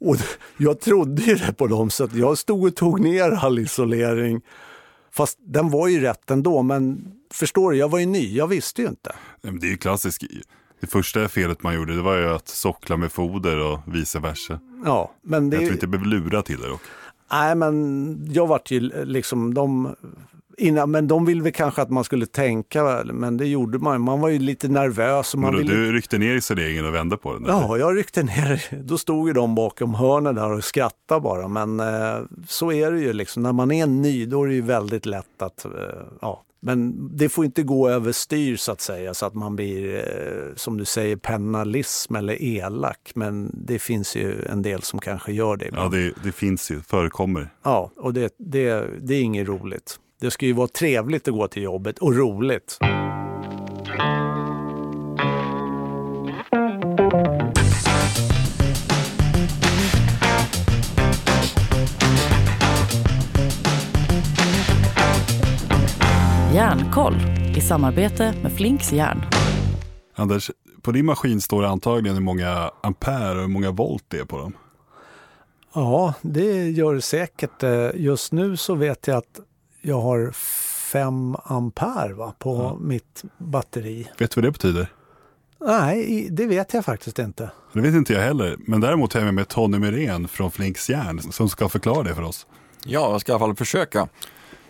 Och 0.00 0.16
jag 0.56 0.80
trodde 0.80 1.22
ju 1.22 1.34
det 1.34 1.52
på 1.52 1.66
dem 1.66 1.90
så 1.90 2.04
att 2.04 2.14
jag 2.14 2.38
stod 2.38 2.64
och 2.64 2.76
tog 2.76 3.00
ner 3.00 3.30
all 3.30 3.58
isolering. 3.58 4.40
Fast 5.10 5.38
den 5.40 5.70
var 5.70 5.88
ju 5.88 6.00
rätt 6.00 6.30
ändå, 6.30 6.62
men 6.62 7.12
förstår 7.32 7.70
du, 7.70 7.76
jag 7.76 7.88
var 7.88 7.98
ju 7.98 8.06
ny, 8.06 8.36
jag 8.36 8.46
visste 8.46 8.82
ju 8.82 8.88
inte. 8.88 9.14
Det 9.42 9.66
är 9.66 9.70
ju 9.70 9.76
klassiskt. 9.76 10.22
Det 10.84 10.90
första 10.90 11.28
felet 11.28 11.62
man 11.62 11.74
gjorde 11.74 11.96
det 11.96 12.02
var 12.02 12.16
ju 12.16 12.28
att 12.28 12.48
sockla 12.48 12.96
med 12.96 13.12
foder 13.12 13.58
och 13.58 13.80
vice 13.86 14.18
versa. 14.18 14.60
Ja, 14.84 15.12
men 15.22 15.50
det... 15.50 15.56
Jag 15.56 15.62
tror 15.62 15.72
inte 15.72 15.84
jag 15.84 15.90
blev 15.90 16.06
lura 16.06 16.42
till 16.42 16.60
det 16.60 16.68
dock. 16.68 16.80
Nej, 17.32 17.54
men 17.54 18.26
jag 18.30 18.46
vart 18.46 18.70
ju 18.70 19.04
liksom, 19.04 19.54
de 19.54 19.94
Innan, 20.58 20.90
men 20.90 21.08
de 21.08 21.24
ville 21.24 21.42
väl 21.42 21.52
kanske 21.52 21.82
att 21.82 21.90
man 21.90 22.04
skulle 22.04 22.26
tänka, 22.26 23.04
men 23.04 23.36
det 23.36 23.46
gjorde 23.46 23.78
man. 23.78 24.00
Man 24.00 24.20
var 24.20 24.28
ju 24.28 24.38
lite 24.38 24.68
nervös. 24.68 25.34
Och 25.34 25.40
man 25.40 25.52
då, 25.52 25.58
ville... 25.58 25.74
Du 25.74 25.92
ryckte 25.92 26.18
ner 26.18 26.34
isoleringen 26.34 26.86
och 26.86 26.94
vände 26.94 27.16
på 27.16 27.32
den? 27.32 27.44
Ja, 27.46 27.64
eller? 27.64 27.76
jag 27.76 27.96
ryckte 27.96 28.22
ner. 28.22 28.82
Då 28.84 28.98
stod 28.98 29.28
ju 29.28 29.34
de 29.34 29.54
bakom 29.54 29.94
hörnen 29.94 30.34
där 30.34 30.50
och 30.50 30.64
skrattade 30.64 31.20
bara. 31.20 31.48
Men 31.48 31.80
eh, 31.80 32.18
så 32.48 32.72
är 32.72 32.92
det 32.92 33.00
ju 33.00 33.12
liksom. 33.12 33.42
När 33.42 33.52
man 33.52 33.72
är 33.72 33.86
ny, 33.86 34.26
då 34.26 34.42
är 34.42 34.48
det 34.48 34.54
ju 34.54 34.62
väldigt 34.62 35.06
lätt 35.06 35.42
att, 35.42 35.64
eh, 35.64 35.70
ja, 36.20 36.43
men 36.64 37.08
det 37.16 37.28
får 37.28 37.44
inte 37.44 37.62
gå 37.62 37.88
överstyr 37.88 38.56
så 38.56 38.72
att 38.72 38.80
säga 38.80 39.14
så 39.14 39.26
att 39.26 39.34
man 39.34 39.56
blir, 39.56 39.94
eh, 39.96 40.54
som 40.56 40.76
du 40.76 40.84
säger, 40.84 41.16
penalism 41.16 42.16
eller 42.16 42.42
elak. 42.42 43.12
Men 43.14 43.50
det 43.66 43.78
finns 43.78 44.16
ju 44.16 44.44
en 44.44 44.62
del 44.62 44.82
som 44.82 45.00
kanske 45.00 45.32
gör 45.32 45.56
det. 45.56 45.66
Ibland. 45.66 45.94
Ja, 45.94 45.98
det, 45.98 46.14
det 46.22 46.32
finns 46.32 46.70
ju, 46.70 46.80
förekommer. 46.80 47.48
Ja, 47.62 47.90
och 47.96 48.14
det, 48.14 48.34
det, 48.38 48.86
det 49.02 49.14
är 49.14 49.22
inget 49.22 49.48
roligt. 49.48 50.00
Det 50.20 50.30
ska 50.30 50.46
ju 50.46 50.52
vara 50.52 50.68
trevligt 50.68 51.28
att 51.28 51.34
gå 51.34 51.48
till 51.48 51.62
jobbet 51.62 51.98
och 51.98 52.16
roligt. 52.16 52.78
Järnkoll 66.94 67.16
i 67.56 67.60
samarbete 67.60 68.34
med 68.42 68.52
Flinks 68.52 68.92
järn. 68.92 69.22
Anders, 70.14 70.50
på 70.82 70.92
din 70.92 71.06
maskin 71.06 71.40
står 71.40 71.62
det 71.62 71.68
antagligen 71.68 72.16
hur 72.16 72.22
många 72.22 72.70
ampere 72.82 73.34
och 73.34 73.40
hur 73.40 73.48
många 73.48 73.70
volt 73.70 74.04
det 74.08 74.18
är 74.18 74.24
på 74.24 74.38
dem. 74.38 74.52
Ja, 75.74 76.14
det 76.22 76.70
gör 76.70 76.94
det 76.94 77.00
säkert. 77.00 77.62
Eh, 77.62 77.90
just 77.94 78.32
nu 78.32 78.56
så 78.56 78.74
vet 78.74 79.06
jag 79.06 79.16
att 79.16 79.40
jag 79.82 80.00
har 80.00 80.32
5 80.32 81.36
ampere 81.44 82.12
va, 82.12 82.34
på 82.38 82.56
ja. 82.56 82.76
mitt 82.80 83.24
batteri. 83.38 84.08
Vet 84.18 84.30
du 84.30 84.40
vad 84.40 84.44
det 84.44 84.52
betyder? 84.52 84.86
Nej, 85.60 86.28
det 86.30 86.46
vet 86.46 86.74
jag 86.74 86.84
faktiskt 86.84 87.18
inte. 87.18 87.50
Det 87.72 87.80
vet 87.80 87.94
inte 87.94 88.12
jag 88.12 88.20
heller. 88.20 88.56
Men 88.58 88.80
däremot 88.80 89.12
har 89.12 89.20
jag 89.20 89.34
med 89.34 89.48
Tony 89.48 89.78
Myrén 89.78 90.28
från 90.28 90.50
Flinks 90.50 90.90
järn 90.90 91.32
som 91.32 91.48
ska 91.48 91.68
förklara 91.68 92.02
det 92.02 92.14
för 92.14 92.22
oss. 92.22 92.46
Ja, 92.84 93.10
jag 93.10 93.20
ska 93.20 93.32
i 93.32 93.34
alla 93.34 93.40
fall 93.40 93.56
försöka. 93.56 94.08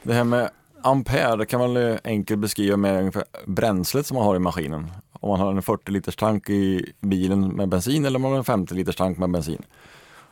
Det 0.02 0.14
här 0.14 0.24
med 0.24 0.50
ampere 0.84 1.36
det 1.36 1.46
kan 1.46 1.60
man 1.60 1.98
enkelt 2.04 2.40
beskriva 2.40 2.76
med 2.76 2.98
ungefär 2.98 3.24
bränslet 3.46 4.06
som 4.06 4.14
man 4.14 4.26
har 4.26 4.36
i 4.36 4.38
maskinen. 4.38 4.90
Om 5.12 5.30
man 5.30 5.40
har 5.40 5.52
en 5.52 5.62
40 5.62 5.90
liters 5.90 6.16
tank 6.16 6.50
i 6.50 6.92
bilen 7.00 7.48
med 7.48 7.68
bensin 7.68 8.04
eller 8.04 8.16
om 8.16 8.22
man 8.22 8.30
har 8.30 8.38
en 8.38 8.44
50 8.44 8.74
liters 8.74 8.96
tank 8.96 9.18
med 9.18 9.30
bensin. 9.30 9.62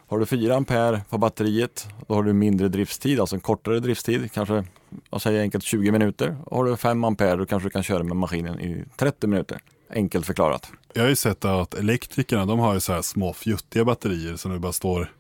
Har 0.06 0.18
du 0.18 0.26
4 0.26 0.56
ampere 0.56 1.00
på 1.08 1.18
batteriet, 1.18 1.88
då 2.06 2.14
har 2.14 2.22
du 2.22 2.32
mindre 2.32 2.68
driftstid, 2.68 3.20
alltså 3.20 3.36
en 3.36 3.40
kortare 3.40 3.80
driftstid, 3.80 4.32
kanske 4.32 4.64
jag 5.10 5.22
säger 5.22 5.40
enkelt 5.40 5.64
20 5.64 5.90
minuter. 5.90 6.36
Och 6.44 6.56
har 6.56 6.64
du 6.64 6.76
5 6.76 7.04
ampere, 7.04 7.36
då 7.36 7.46
kanske 7.46 7.66
du 7.68 7.70
kan 7.70 7.82
köra 7.82 8.02
med 8.02 8.16
maskinen 8.16 8.60
i 8.60 8.84
30 8.96 9.26
minuter. 9.26 9.58
Enkelt 9.90 10.26
förklarat. 10.26 10.70
Jag 10.94 11.02
har 11.02 11.08
ju 11.08 11.16
sett 11.16 11.44
att 11.44 11.74
elektrikerna, 11.74 12.46
de 12.46 12.58
har 12.58 12.74
ju 12.74 12.80
så 12.80 12.92
här 12.92 13.02
små 13.02 13.32
fjuttiga 13.32 13.84
batterier 13.84 14.36
som 14.36 14.52
det 14.52 14.58
bara 14.58 14.72
står 14.72 15.12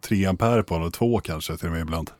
3 0.00 0.26
ampere 0.26 0.62
på, 0.62 0.74
eller 0.74 0.90
2 0.90 1.20
kanske 1.20 1.56
till 1.56 1.66
och 1.66 1.72
med 1.72 1.82
ibland. 1.82 2.10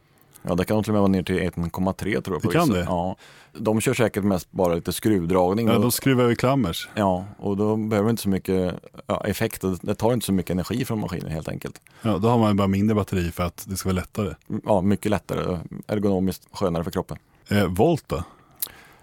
Ja, 0.42 0.54
det 0.54 0.64
kan 0.64 0.74
nog 0.74 0.84
till 0.84 0.90
och 0.90 0.94
med 0.94 1.00
vara 1.00 1.12
ner 1.12 1.22
till 1.22 1.38
1,3 1.38 2.20
tror 2.20 2.36
jag. 2.36 2.52
Det 2.52 2.58
kan 2.58 2.68
det? 2.68 2.80
Ja. 2.80 3.16
De 3.52 3.80
kör 3.80 3.94
säkert 3.94 4.24
mest 4.24 4.52
bara 4.52 4.74
lite 4.74 4.92
skruvdragning. 4.92 5.68
Ja, 5.68 5.78
de 5.78 5.92
skruvar 5.92 6.24
vi 6.24 6.36
klammers. 6.36 6.88
Ja, 6.94 7.24
och 7.38 7.56
då 7.56 7.76
behöver 7.76 8.10
inte 8.10 8.22
så 8.22 8.28
mycket 8.28 8.74
ja, 9.06 9.24
effekt. 9.24 9.64
Det 9.82 9.94
tar 9.94 10.12
inte 10.12 10.26
så 10.26 10.32
mycket 10.32 10.50
energi 10.50 10.84
från 10.84 11.00
maskinen 11.00 11.30
helt 11.30 11.48
enkelt. 11.48 11.80
Ja, 12.02 12.18
då 12.18 12.28
har 12.28 12.38
man 12.38 12.56
bara 12.56 12.68
mindre 12.68 12.94
batteri 12.94 13.30
för 13.30 13.42
att 13.42 13.64
det 13.68 13.76
ska 13.76 13.88
vara 13.88 14.00
lättare. 14.00 14.34
Ja, 14.64 14.80
mycket 14.80 15.10
lättare. 15.10 15.58
Ergonomiskt 15.86 16.48
skönare 16.52 16.84
för 16.84 16.90
kroppen. 16.90 17.18
Eh, 17.48 17.66
volt 17.66 18.04
då? 18.06 18.22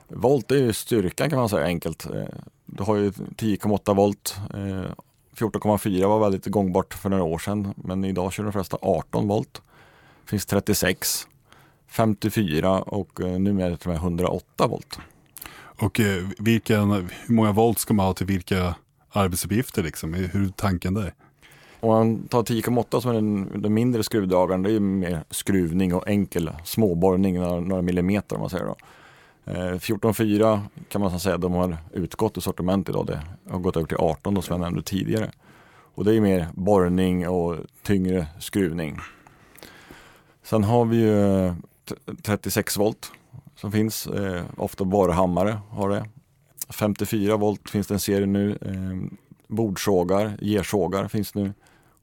Volt 0.08 0.52
är 0.52 0.56
ju 0.56 0.74
styrkan 0.74 1.30
kan 1.30 1.40
man 1.40 1.50
säga 1.50 1.66
enkelt. 1.66 2.06
Eh, 2.06 2.24
du 2.66 2.84
har 2.84 2.96
ju 2.96 3.10
10,8 3.10 3.96
volt. 3.96 4.36
14,4 5.36 6.02
eh, 6.02 6.10
var 6.10 6.20
väldigt 6.20 6.46
gångbart 6.46 6.94
för 6.94 7.10
några 7.10 7.24
år 7.24 7.38
sedan. 7.38 7.74
Men 7.76 8.06
idag 8.06 8.34
kör 8.34 8.44
de 8.44 8.54
flesta 8.54 8.78
18 8.82 9.28
volt 9.28 9.62
finns 10.28 10.46
36, 10.46 11.28
54 11.88 12.82
och 12.82 13.22
eh, 13.22 13.40
numera 13.40 13.78
tror 13.78 13.96
jag 13.96 14.04
108 14.04 14.68
volt. 14.68 15.00
Och 15.58 16.00
eh, 16.00 16.24
vilken, 16.38 16.92
hur 16.92 17.34
många 17.34 17.52
volt 17.52 17.80
ska 17.80 17.94
man 17.94 18.06
ha 18.06 18.14
till 18.14 18.26
vilka 18.26 18.76
arbetsuppgifter? 19.10 19.84
Liksom? 19.84 20.14
Hur 20.14 20.46
är 20.46 20.50
tanken 20.50 20.94
där? 20.94 21.14
Om 21.80 21.90
man 21.90 22.28
tar 22.28 22.44
10,8 22.44 23.00
som 23.00 23.12
är 23.12 23.16
den, 23.16 23.62
den 23.62 23.74
mindre 23.74 24.04
skruvdragaren, 24.04 24.64
det 24.64 24.72
är 24.72 24.80
mer 24.80 25.24
skruvning 25.30 25.94
och 25.96 26.08
enkel 26.08 26.52
småborrning, 26.64 27.40
några, 27.40 27.60
några 27.60 27.82
millimeter 27.82 28.36
om 28.36 28.42
man 28.42 28.50
säger 28.50 28.66
då. 28.66 28.76
Eh, 29.46 29.54
14,4 29.54 30.62
kan 30.90 31.02
man 31.02 31.20
säga 31.20 31.38
de 31.38 31.54
har 31.54 31.78
utgått 31.94 32.38
ur 32.38 32.42
sortiment 32.42 32.90
idag. 32.90 33.06
Det 33.06 33.22
har 33.50 33.60
gått 33.60 33.78
över 33.78 33.88
till 33.88 33.98
18 33.98 34.34
då, 34.34 34.42
som 34.42 34.54
jag 34.54 34.62
nämnde 34.62 34.84
tidigare. 34.84 35.32
Och 35.96 36.06
det 36.06 36.16
är 36.16 36.22
mer 36.22 36.48
borrning 36.54 37.28
och 37.28 37.56
tyngre 37.84 38.28
skruvning. 38.40 39.00
Sen 40.50 40.64
har 40.64 40.86
vi 40.86 40.98
ju 40.98 41.54
36 42.22 42.78
volt 42.78 43.12
som 43.56 43.72
finns, 43.72 44.08
eh, 44.08 44.44
ofta 44.58 44.86
borrhammare 44.86 45.60
har 45.70 45.90
det. 45.90 46.06
54 46.70 47.38
volt 47.38 47.70
finns 47.70 47.88
det 47.88 47.94
en 47.94 48.00
serie 48.00 48.26
nu. 48.26 48.58
Eh, 48.62 49.18
bordsågar, 49.48 50.38
gersågar 50.42 51.08
finns 51.08 51.36
nu. 51.36 51.54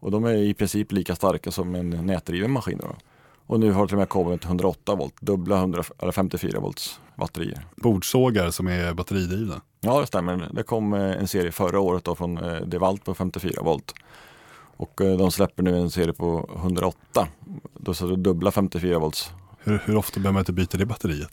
Och 0.00 0.10
de 0.10 0.24
är 0.24 0.34
i 0.34 0.54
princip 0.54 0.92
lika 0.92 1.16
starka 1.16 1.50
som 1.50 1.74
en 1.74 1.90
nätdriven 1.90 2.50
maskin. 2.50 2.78
Då. 2.82 2.96
Och 3.46 3.60
nu 3.60 3.72
har 3.72 3.82
det 3.82 3.88
till 3.88 3.94
och 3.94 3.98
med 3.98 4.08
kommit 4.08 4.44
108 4.44 4.94
volt, 4.94 5.20
dubbla 5.20 5.56
100, 5.56 5.82
eller 5.98 6.12
54 6.12 6.60
volts 6.60 7.00
batterier. 7.16 7.66
Bordsågar 7.76 8.50
som 8.50 8.68
är 8.68 8.94
batteridrivna? 8.94 9.60
Ja 9.80 10.00
det 10.00 10.06
stämmer. 10.06 10.48
Det 10.52 10.62
kom 10.62 10.92
eh, 10.92 11.00
en 11.00 11.28
serie 11.28 11.52
förra 11.52 11.80
året 11.80 12.04
då 12.04 12.14
från 12.14 12.38
eh, 12.38 12.60
Devalt 12.60 13.04
på 13.04 13.14
54 13.14 13.62
volt. 13.62 13.94
Och 14.76 15.00
eh, 15.00 15.16
de 15.16 15.30
släpper 15.30 15.62
nu 15.62 15.78
en 15.78 15.90
serie 15.90 16.12
på 16.12 16.50
108. 16.56 17.28
Då 17.74 17.94
så 17.94 18.06
det 18.06 18.16
dubbla 18.16 18.50
54 18.50 18.98
volts. 18.98 19.32
Hur, 19.58 19.82
hur 19.84 19.96
ofta 19.96 20.20
behöver 20.20 20.32
man 20.32 20.40
inte 20.40 20.52
byta 20.52 20.78
det 20.78 20.86
batteriet? 20.86 21.30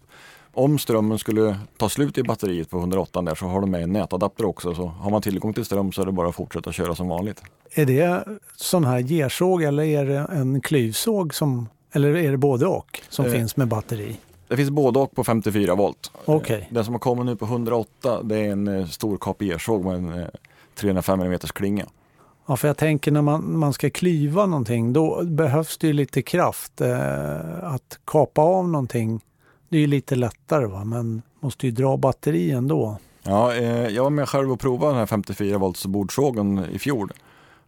Om 0.54 0.80
strömmen 0.80 1.20
skulle 1.20 1.58
ta 1.78 1.90
slut 1.90 2.18
i 2.18 2.24
batteriet 2.24 2.70
på 2.70 2.78
108 2.78 3.22
där 3.22 3.36
så 3.36 3.46
har 3.46 3.62
de 3.62 3.72
med 3.72 3.84
en 3.84 3.94
nätadapter 3.94 4.46
också. 4.46 4.76
Så 4.76 4.86
har 4.86 5.12
man 5.12 5.22
tillgång 5.22 5.54
till 5.54 5.66
ström 5.66 5.92
så 5.92 6.02
är 6.02 6.06
det 6.06 6.12
bara 6.12 6.30
att 6.30 6.36
fortsätta 6.36 6.72
köra 6.72 6.96
som 6.96 7.08
vanligt. 7.08 7.42
Är 7.74 7.86
det 7.86 8.24
sån 8.56 8.86
här 8.86 9.00
gersåg 9.00 9.64
eller 9.64 9.84
är 9.84 10.06
det 10.06 10.18
en 10.18 10.62
klyvsåg 10.62 11.36
som, 11.36 11.70
eller 11.92 12.16
är 12.16 12.32
det 12.32 12.38
både 12.38 12.66
och 12.66 13.02
som 13.10 13.26
eh, 13.26 13.32
finns 13.32 13.58
med 13.58 13.68
batteri? 13.68 14.18
Det 14.48 14.58
finns 14.58 14.70
både 14.70 15.00
och 15.00 15.16
på 15.16 15.24
54 15.24 15.76
volt. 15.76 16.12
Okay. 16.26 16.64
Den 16.70 16.86
som 16.86 16.94
har 16.94 17.00
kommit 17.00 17.26
nu 17.26 17.36
på 17.36 17.46
108 17.46 18.24
det 18.24 18.38
är 18.38 18.52
en 18.52 18.68
eh, 18.68 18.86
stor 18.86 19.18
kapiersåg 19.18 19.86
med 19.86 19.96
en 19.96 20.30
305 20.76 21.22
mm 21.22 21.40
klinga. 21.40 21.86
Ja, 22.46 22.58
för 22.58 22.68
jag 22.68 22.78
tänker 22.78 23.12
när 23.12 23.22
man, 23.22 23.58
man 23.58 23.74
ska 23.74 23.90
klyva 23.90 24.46
någonting, 24.46 24.94
då 24.94 25.24
behövs 25.24 25.78
det 25.78 25.88
ju 25.88 25.94
lite 25.94 26.22
kraft. 26.22 26.82
Eh, 26.82 27.64
att 27.64 28.00
kapa 28.06 28.42
av 28.42 28.70
någonting, 28.70 29.22
det 29.70 29.78
är 29.78 29.82
ju 29.82 29.88
lite 29.88 30.16
lättare 30.16 30.66
va, 30.66 30.84
men 30.84 31.22
måste 31.40 31.66
ju 31.66 31.72
dra 31.72 31.98
batteri 31.98 32.52
ändå. 32.52 32.98
Ja, 33.24 33.56
eh, 33.56 33.88
jag 33.88 34.04
var 34.04 34.10
med 34.10 34.30
själv 34.30 34.52
och 34.52 34.60
provade 34.60 34.92
den 34.92 35.00
här 35.00 35.06
54 35.06 35.58
volts 35.58 35.86
bordsågen 35.86 36.66
i 36.72 36.80
fjol. 36.80 37.14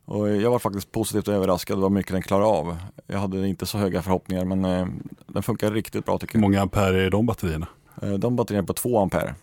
Och 0.06 0.30
jag 0.30 0.52
var 0.52 0.60
faktiskt 0.60 0.92
positivt 0.92 1.28
överraskad 1.28 1.80
vad 1.80 1.92
mycket 1.92 2.12
den 2.12 2.22
klarar 2.22 2.46
av. 2.46 2.78
Jag 3.08 3.20
hade 3.20 3.48
inte 3.48 3.66
så 3.66 3.78
höga 3.78 4.02
förhoppningar 4.02 4.46
men 4.46 4.66
eh, 4.66 4.88
den 5.28 5.44
funkar 5.44 5.72
riktigt 5.72 6.06
bra 6.06 6.18
tycker 6.18 6.36
jag. 6.36 6.42
Hur 6.42 6.50
många 6.50 6.62
ampere 6.62 7.06
är 7.06 7.10
de 7.10 7.26
batterierna? 7.26 7.68
Eh, 8.02 8.14
de 8.14 8.36
batterierna 8.36 8.64
är 8.64 8.68
på 8.68 8.74
2 8.74 9.00
ampere. 9.00 9.36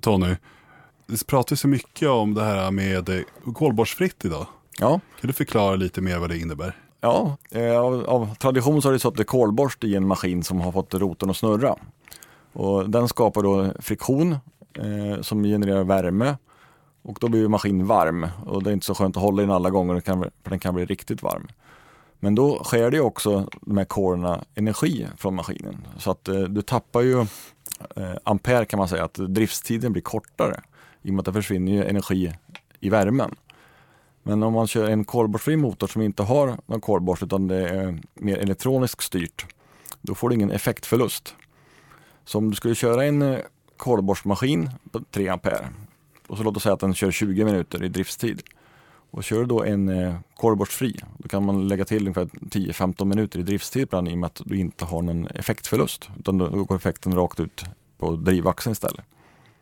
Tony, 0.00 0.36
det 1.10 1.26
pratas 1.26 1.60
så 1.60 1.68
mycket 1.68 2.08
om 2.08 2.34
det 2.34 2.44
här 2.44 2.70
med 2.70 3.24
kolborstfritt 3.54 4.24
idag. 4.24 4.46
Ja. 4.78 5.00
Kan 5.20 5.28
du 5.28 5.32
förklara 5.32 5.76
lite 5.76 6.00
mer 6.00 6.18
vad 6.18 6.30
det 6.30 6.38
innebär? 6.38 6.76
Ja, 7.00 7.36
eh, 7.50 7.78
av, 7.78 8.04
av, 8.04 8.34
tradition 8.34 8.82
så 8.82 8.88
har 8.88 8.92
det 8.92 8.98
suttit 8.98 9.26
kolborst 9.26 9.84
i 9.84 9.96
en 9.96 10.06
maskin 10.06 10.42
som 10.42 10.60
har 10.60 10.72
fått 10.72 10.94
rotorn 10.94 11.30
att 11.30 11.36
snurra. 11.36 11.76
Och 12.52 12.90
den 12.90 13.08
skapar 13.08 13.42
då 13.42 13.72
friktion 13.78 14.32
eh, 14.74 15.20
som 15.22 15.44
genererar 15.44 15.84
värme 15.84 16.36
och 17.02 17.18
då 17.20 17.28
blir 17.28 17.48
maskinen 17.48 17.86
varm 17.86 18.26
och 18.46 18.62
det 18.62 18.70
är 18.70 18.74
inte 18.74 18.86
så 18.86 18.94
skönt 18.94 19.16
att 19.16 19.22
hålla 19.22 19.42
in 19.42 19.50
alla 19.50 19.70
gånger 19.70 20.00
för 20.42 20.50
den 20.50 20.58
kan 20.58 20.74
bli 20.74 20.84
riktigt 20.84 21.22
varm. 21.22 21.48
Men 22.18 22.34
då 22.34 22.64
sker 22.64 22.90
det 22.90 23.00
också 23.00 23.48
de 23.60 23.76
här 23.76 23.84
korna 23.84 24.44
energi 24.54 25.06
från 25.16 25.34
maskinen 25.34 25.86
så 25.98 26.10
att 26.10 26.28
eh, 26.28 26.40
du 26.40 26.62
tappar 26.62 27.00
ju 27.00 27.20
eh, 27.96 28.14
ampere 28.24 28.64
kan 28.64 28.78
man 28.78 28.88
säga 28.88 29.04
att 29.04 29.14
driftstiden 29.14 29.92
blir 29.92 30.02
kortare 30.02 30.60
i 31.02 31.10
och 31.10 31.14
med 31.14 31.20
att 31.20 31.26
det 31.26 31.32
försvinner 31.32 31.84
energi 31.84 32.32
i 32.80 32.90
värmen. 32.90 33.34
Men 34.22 34.42
om 34.42 34.52
man 34.52 34.66
kör 34.66 34.90
en 34.90 35.04
kolborstfri 35.04 35.56
motor 35.56 35.86
som 35.86 36.02
inte 36.02 36.22
har 36.22 36.58
någon 36.66 36.80
kolborst 36.80 37.22
utan 37.22 37.48
det 37.48 37.68
är 37.68 37.98
mer 38.14 38.38
elektroniskt 38.38 39.02
styrt, 39.02 39.46
då 40.00 40.14
får 40.14 40.28
du 40.28 40.34
ingen 40.34 40.50
effektförlust. 40.50 41.34
Så 42.24 42.38
om 42.38 42.50
du 42.50 42.56
skulle 42.56 42.74
köra 42.74 43.04
en 43.04 43.22
eh, 43.22 43.38
kolborstmaskin 43.76 44.70
på 44.92 45.00
3 45.10 45.28
ampere 45.28 45.68
och 46.26 46.36
så 46.36 46.42
låt 46.42 46.56
oss 46.56 46.62
säga 46.62 46.72
att 46.72 46.80
den 46.80 46.94
kör 46.94 47.10
20 47.10 47.44
minuter 47.44 47.84
i 47.84 47.88
driftstid. 47.88 48.42
Och 49.12 49.24
kör 49.24 49.38
du 49.38 49.46
då 49.46 49.64
en 49.64 49.88
eh, 49.88 50.14
kolborstfri, 50.36 50.96
då 51.18 51.28
kan 51.28 51.44
man 51.44 51.68
lägga 51.68 51.84
till 51.84 52.02
ungefär 52.02 52.24
10-15 52.24 53.04
minuter 53.04 53.38
i 53.38 53.42
driftstid 53.42 53.90
på 53.90 53.96
i 53.96 54.14
och 54.14 54.18
med 54.18 54.26
att 54.26 54.40
du 54.44 54.56
inte 54.56 54.84
har 54.84 55.02
någon 55.02 55.26
effektförlust. 55.26 56.08
Utan 56.18 56.38
då 56.38 56.64
går 56.64 56.76
effekten 56.76 57.14
rakt 57.14 57.40
ut 57.40 57.64
på 57.98 58.16
drivaxeln 58.16 58.72
istället. 58.72 59.04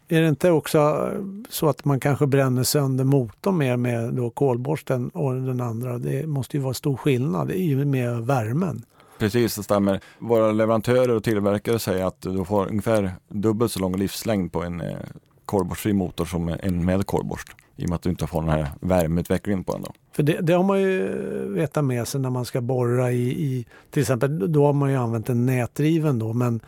Är 0.09 0.23
det 0.23 0.29
inte 0.29 0.51
också 0.51 1.11
så 1.49 1.69
att 1.69 1.85
man 1.85 2.01
kanske 2.01 2.27
bränner 2.27 2.63
sönder 2.63 3.05
motorn 3.05 3.57
mer 3.57 3.77
med 3.77 4.15
då 4.15 4.31
kolborsten 4.31 5.09
och 5.09 5.35
den 5.35 5.61
andra? 5.61 5.99
Det 5.99 6.27
måste 6.27 6.57
ju 6.57 6.63
vara 6.63 6.75
stor 6.75 6.97
skillnad 6.97 7.51
i 7.51 7.75
och 7.83 7.87
med 7.87 8.27
värmen. 8.27 8.85
Precis, 9.19 9.57
det 9.57 9.63
stämmer. 9.63 10.01
Våra 10.19 10.53
leverantörer 10.53 11.11
och 11.11 11.25
tillverkare 11.25 11.79
säger 11.79 12.05
att 12.05 12.21
du 12.21 12.45
får 12.45 12.69
ungefär 12.69 13.13
dubbelt 13.29 13.73
så 13.73 13.81
lång 13.81 13.97
livslängd 13.97 14.53
på 14.53 14.63
en 14.63 14.81
eh, 14.81 14.97
kolborstfri 15.45 15.93
motor 15.93 16.25
som 16.25 16.57
en 16.63 16.85
med 16.85 17.07
kolborst. 17.07 17.49
I 17.77 17.85
och 17.85 17.89
med 17.89 17.97
att 17.97 18.03
du 18.03 18.11
inte 18.11 18.27
får 18.27 18.43
den 18.43 18.51
här 18.51 18.67
värmeutvecklingen 18.81 19.65
på 19.65 19.73
den. 19.73 19.83
Då. 19.83 19.93
För 20.13 20.23
det, 20.23 20.39
det 20.41 20.53
har 20.53 20.65
man 20.65 20.81
ju 20.81 21.09
vetat 21.49 21.85
med 21.85 22.09
sig 22.09 22.21
när 22.21 22.31
man 22.31 22.45
ska 22.45 22.61
borra 22.61 23.13
i, 23.13 23.29
i, 23.29 23.67
till 23.91 24.03
exempel 24.03 24.53
då 24.53 24.67
har 24.67 24.73
man 24.73 24.91
ju 24.91 24.97
använt 24.97 25.29
en 25.29 25.47
nätdriven 25.47 26.19
då 26.19 26.33
men 26.33 26.61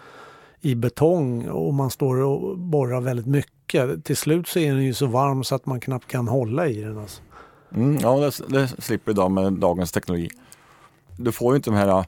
i 0.61 0.75
betong 0.75 1.49
och 1.49 1.75
man 1.75 1.91
står 1.91 2.17
och 2.17 2.59
borrar 2.59 3.01
väldigt 3.01 3.27
mycket. 3.27 4.05
Till 4.05 4.17
slut 4.17 4.49
så 4.49 4.59
är 4.59 4.73
den 4.75 4.85
ju 4.85 4.95
så 4.95 5.07
varm 5.07 5.45
så 5.45 5.55
att 5.55 5.67
man 5.67 5.81
knappt 5.81 6.07
kan 6.07 6.29
hålla 6.29 6.69
i 6.69 6.81
den. 6.81 6.99
Alltså. 6.99 7.23
Mm, 7.75 7.99
ja, 8.03 8.17
det, 8.17 8.49
det 8.49 8.69
slipper 8.69 9.13
idag 9.13 9.31
med 9.31 9.53
dagens 9.53 9.93
teknologi. 9.93 10.29
Du 11.17 11.33
får 11.33 11.53
ju 11.53 11.57
inte 11.57 11.71
de 11.71 11.77
här 11.77 12.05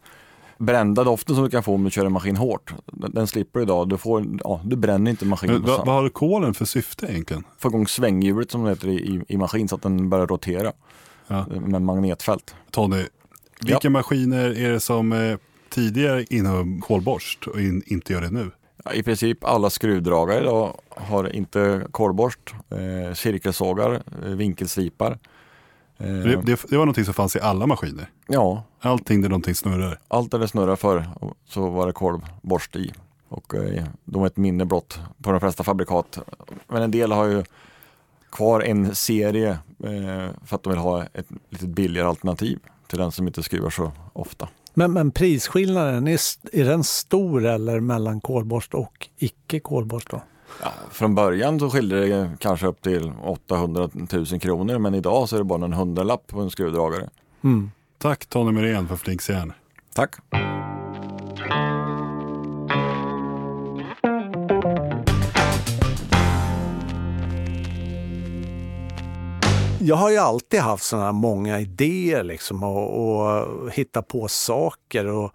brända 0.58 1.04
doften 1.04 1.34
som 1.34 1.44
du 1.44 1.50
kan 1.50 1.62
få 1.62 1.74
om 1.74 1.84
du 1.84 1.90
kör 1.90 2.06
en 2.06 2.12
maskin 2.12 2.36
hårt. 2.36 2.74
Den, 2.86 3.10
den 3.14 3.26
slipper 3.26 3.60
du 3.60 3.64
idag. 3.64 3.88
Du, 3.88 3.96
får, 3.96 4.24
ja, 4.44 4.60
du 4.64 4.76
bränner 4.76 5.10
inte 5.10 5.24
maskinen. 5.24 5.60
Men, 5.60 5.70
vad, 5.70 5.86
har 5.86 6.08
kolen 6.08 6.54
för 6.54 6.64
syfte 6.64 7.06
egentligen? 7.06 7.44
Få 7.58 7.68
igång 7.68 7.86
svänghjulet 7.86 8.50
som 8.50 8.64
det 8.64 8.70
heter 8.70 8.88
i, 8.88 8.94
i, 8.94 9.20
i 9.28 9.36
maskin 9.36 9.68
så 9.68 9.74
att 9.74 9.82
den 9.82 10.10
börjar 10.10 10.26
rotera 10.26 10.72
Ja. 11.26 11.46
med 11.60 11.82
magnetfält. 11.82 12.54
Tony, 12.70 13.04
vilka 13.60 13.90
maskiner 13.90 14.58
är 14.58 14.72
det 14.72 14.80
som 14.80 15.12
eh, 15.12 15.36
tidigare 15.72 16.24
innehöll 16.30 16.80
kolborst 16.80 17.46
och 17.46 17.61
in, 17.61 17.82
inte 17.87 18.12
gör 18.12 18.20
det 18.20 18.30
nu? 18.30 18.50
Ja, 18.85 18.92
I 18.92 19.02
princip 19.02 19.44
alla 19.44 19.70
skruvdragare 19.70 20.40
idag 20.40 20.76
har 20.88 21.37
inte 21.37 21.87
kolborst, 21.90 22.54
eh, 22.70 23.14
cirkelsågar, 23.14 24.02
eh, 24.24 24.28
vinkelslipar. 24.30 25.18
Eh, 25.98 26.06
Det, 26.06 26.37
det, 26.42 26.61
det 26.70 26.76
var 26.76 26.85
någonting 26.87 27.04
som 27.04 27.14
fanns 27.14 27.37
i 27.37 27.40
alla 27.40 27.66
maskiner. 27.66 28.06
Ja, 28.28 28.62
Allting 28.80 29.20
där 29.22 29.28
någonting 29.28 29.54
snurrar. 29.54 29.98
allt 30.08 30.30
där 30.30 30.38
det 30.38 30.48
snurrar 30.48 30.76
för 30.76 31.06
så 31.48 31.70
var 31.70 31.87
det 31.87 31.92
kolborst 31.92 32.76
i. 32.76 32.92
Och 33.28 33.54
eh, 33.54 33.85
de 34.04 34.20
var 34.20 34.26
ett 34.26 34.37
minne 34.37 34.64
blott 34.64 35.00
på 35.22 35.30
de 35.30 35.40
flesta 35.40 35.64
fabrikat. 35.64 36.18
Men 36.68 36.82
en 36.82 36.90
del 36.90 37.12
har 37.12 37.24
ju 37.26 37.44
kvar 38.30 38.61
en 38.61 38.94
serie 38.94 39.50
eh, 39.85 40.30
för 40.44 40.56
att 40.56 40.62
de 40.62 40.70
vill 40.70 40.78
ha 40.78 41.02
ett 41.04 41.26
lite 41.50 41.66
billigare 41.66 42.08
alternativ 42.08 42.58
till 42.87 42.98
den 42.98 43.12
som 43.12 43.26
inte 43.26 43.42
skruvar 43.42 43.70
så 43.70 43.92
ofta. 44.12 44.48
Men, 44.74 44.92
men 44.92 45.11
prisskillnaden, 45.11 46.08
är, 46.08 46.20
är 46.52 46.64
den 46.64 46.85
stor 46.85 47.46
eller 47.46 47.80
mellan 47.80 48.20
kolborst 48.20 48.74
och 48.74 49.08
icke 49.18 49.61
kolborst? 49.61 50.11
Då? 50.11 50.22
Ja, 50.62 50.72
från 50.90 51.14
början 51.14 51.61
så 51.61 51.70
skilde 51.70 52.06
det 52.06 52.30
kanske 52.38 52.66
upp 52.66 52.82
till 52.82 53.12
800 53.22 53.88
000 54.12 54.26
kronor 54.26 54.78
men 54.78 54.94
idag 54.94 55.28
så 55.28 55.37
är 55.37 55.38
det 55.40 55.44
bara 55.44 55.64
en 55.64 55.72
hundralapp 55.72 56.26
på 56.26 56.40
en 56.40 56.50
skruvdragare. 56.50 57.08
Mm. 57.44 57.70
Tack 57.98 58.26
Tony 58.26 58.52
Merén 58.52 58.88
för 58.88 58.96
Flinksjärn. 58.96 59.52
Tack! 59.94 60.14
Jag 69.85 69.97
har 69.97 70.11
ju 70.11 70.16
alltid 70.18 70.61
haft 70.61 70.85
sådana 70.85 71.12
många 71.12 71.61
idéer 71.61 72.23
liksom 72.23 72.62
och, 72.62 73.18
och 73.18 73.71
hitta 73.73 74.03
på 74.03 74.29
saker 74.29 75.07
och 75.07 75.33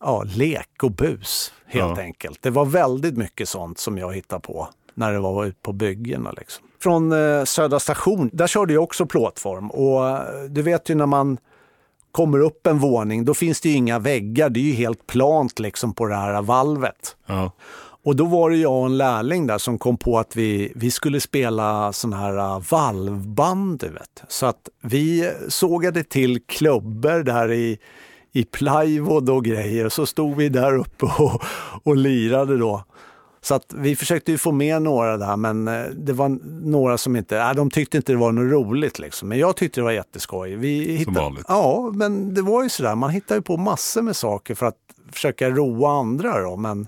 ja, 0.00 0.22
lek 0.26 0.82
och 0.82 0.90
bus 0.92 1.52
helt 1.66 1.98
Ja. 1.98 2.02
enkelt. 2.02 2.38
Det 2.42 2.50
var 2.50 2.64
väldigt 2.64 3.16
mycket 3.16 3.48
sånt 3.48 3.78
som 3.78 3.98
jag 3.98 4.14
hittade 4.14 4.40
på 4.40 4.68
när 4.94 5.12
det 5.12 5.18
var 5.18 5.44
ute 5.44 5.58
på 5.62 5.72
byggena. 5.72 6.32
Liksom. 6.32 6.64
Från 6.82 7.12
eh, 7.12 7.44
Södra 7.44 7.80
station, 7.80 8.30
där 8.32 8.46
körde 8.46 8.72
jag 8.72 8.82
också 8.82 9.06
plåtform 9.06 9.70
och 9.70 10.08
eh, 10.08 10.42
du 10.48 10.62
vet 10.62 10.88
ju 10.88 10.94
när 10.94 11.06
man 11.06 11.38
kommer 12.12 12.38
upp 12.40 12.66
en 12.66 12.78
våning, 12.78 13.24
då 13.24 13.34
finns 13.34 13.60
det 13.60 13.68
ju 13.68 13.74
inga 13.74 13.98
väggar. 13.98 14.48
Det 14.50 14.60
är 14.60 14.64
ju 14.64 14.72
helt 14.72 15.06
plant 15.06 15.58
liksom 15.58 15.92
på 15.94 16.06
det 16.06 16.14
här 16.16 16.42
valvet. 16.42 17.16
Ja. 17.26 17.52
Och 18.04 18.16
då 18.16 18.24
var 18.24 18.50
det 18.50 18.56
jag 18.56 18.80
och 18.80 18.86
en 18.86 18.96
lärling 18.96 19.46
där 19.46 19.58
som 19.58 19.78
kom 19.78 19.96
på 19.96 20.18
att 20.18 20.36
vi, 20.36 20.72
vi 20.74 20.90
skulle 20.90 21.20
spela 21.20 21.92
sån 21.92 22.12
här 22.12 22.36
uh, 22.38 22.62
valvband, 22.70 23.82
vet. 23.82 24.22
Så 24.28 24.46
att 24.46 24.68
vi 24.82 25.32
sågade 25.48 26.04
till 26.04 26.40
klubbor 26.46 27.22
där 27.22 27.52
i, 27.52 27.78
i 28.32 28.44
plywood 28.44 29.30
och 29.30 29.44
grejer. 29.44 29.88
Så 29.88 30.06
stod 30.06 30.36
vi 30.36 30.48
där 30.48 30.76
uppe 30.76 31.06
och, 31.18 31.42
och 31.82 31.96
lirade 31.96 32.58
då. 32.58 32.84
Så 33.42 33.54
att 33.54 33.74
vi 33.76 33.96
försökte 33.96 34.32
ju 34.32 34.38
få 34.38 34.52
med 34.52 34.82
några 34.82 35.16
där, 35.16 35.36
men 35.36 35.68
eh, 35.68 35.84
det 35.84 36.12
var 36.12 36.28
några 36.64 36.98
som 36.98 37.16
inte, 37.16 37.38
äh, 37.38 37.54
de 37.54 37.70
tyckte 37.70 37.96
inte 37.96 38.12
det 38.12 38.18
var 38.18 38.32
något 38.32 38.52
roligt 38.52 38.98
liksom. 38.98 39.28
Men 39.28 39.38
jag 39.38 39.56
tyckte 39.56 39.80
det 39.80 39.84
var 39.84 39.90
jätteskoj. 39.90 40.56
Vi 40.56 40.96
hittade, 40.96 41.20
vanligt. 41.20 41.44
Ja, 41.48 41.90
men 41.94 42.34
det 42.34 42.42
var 42.42 42.62
ju 42.62 42.68
sådär, 42.68 42.94
man 42.94 43.10
hittar 43.10 43.34
ju 43.34 43.42
på 43.42 43.56
massor 43.56 44.02
med 44.02 44.16
saker 44.16 44.54
för 44.54 44.66
att 44.66 44.76
försöka 45.12 45.50
roa 45.50 46.00
andra 46.00 46.42
då, 46.42 46.56
men 46.56 46.86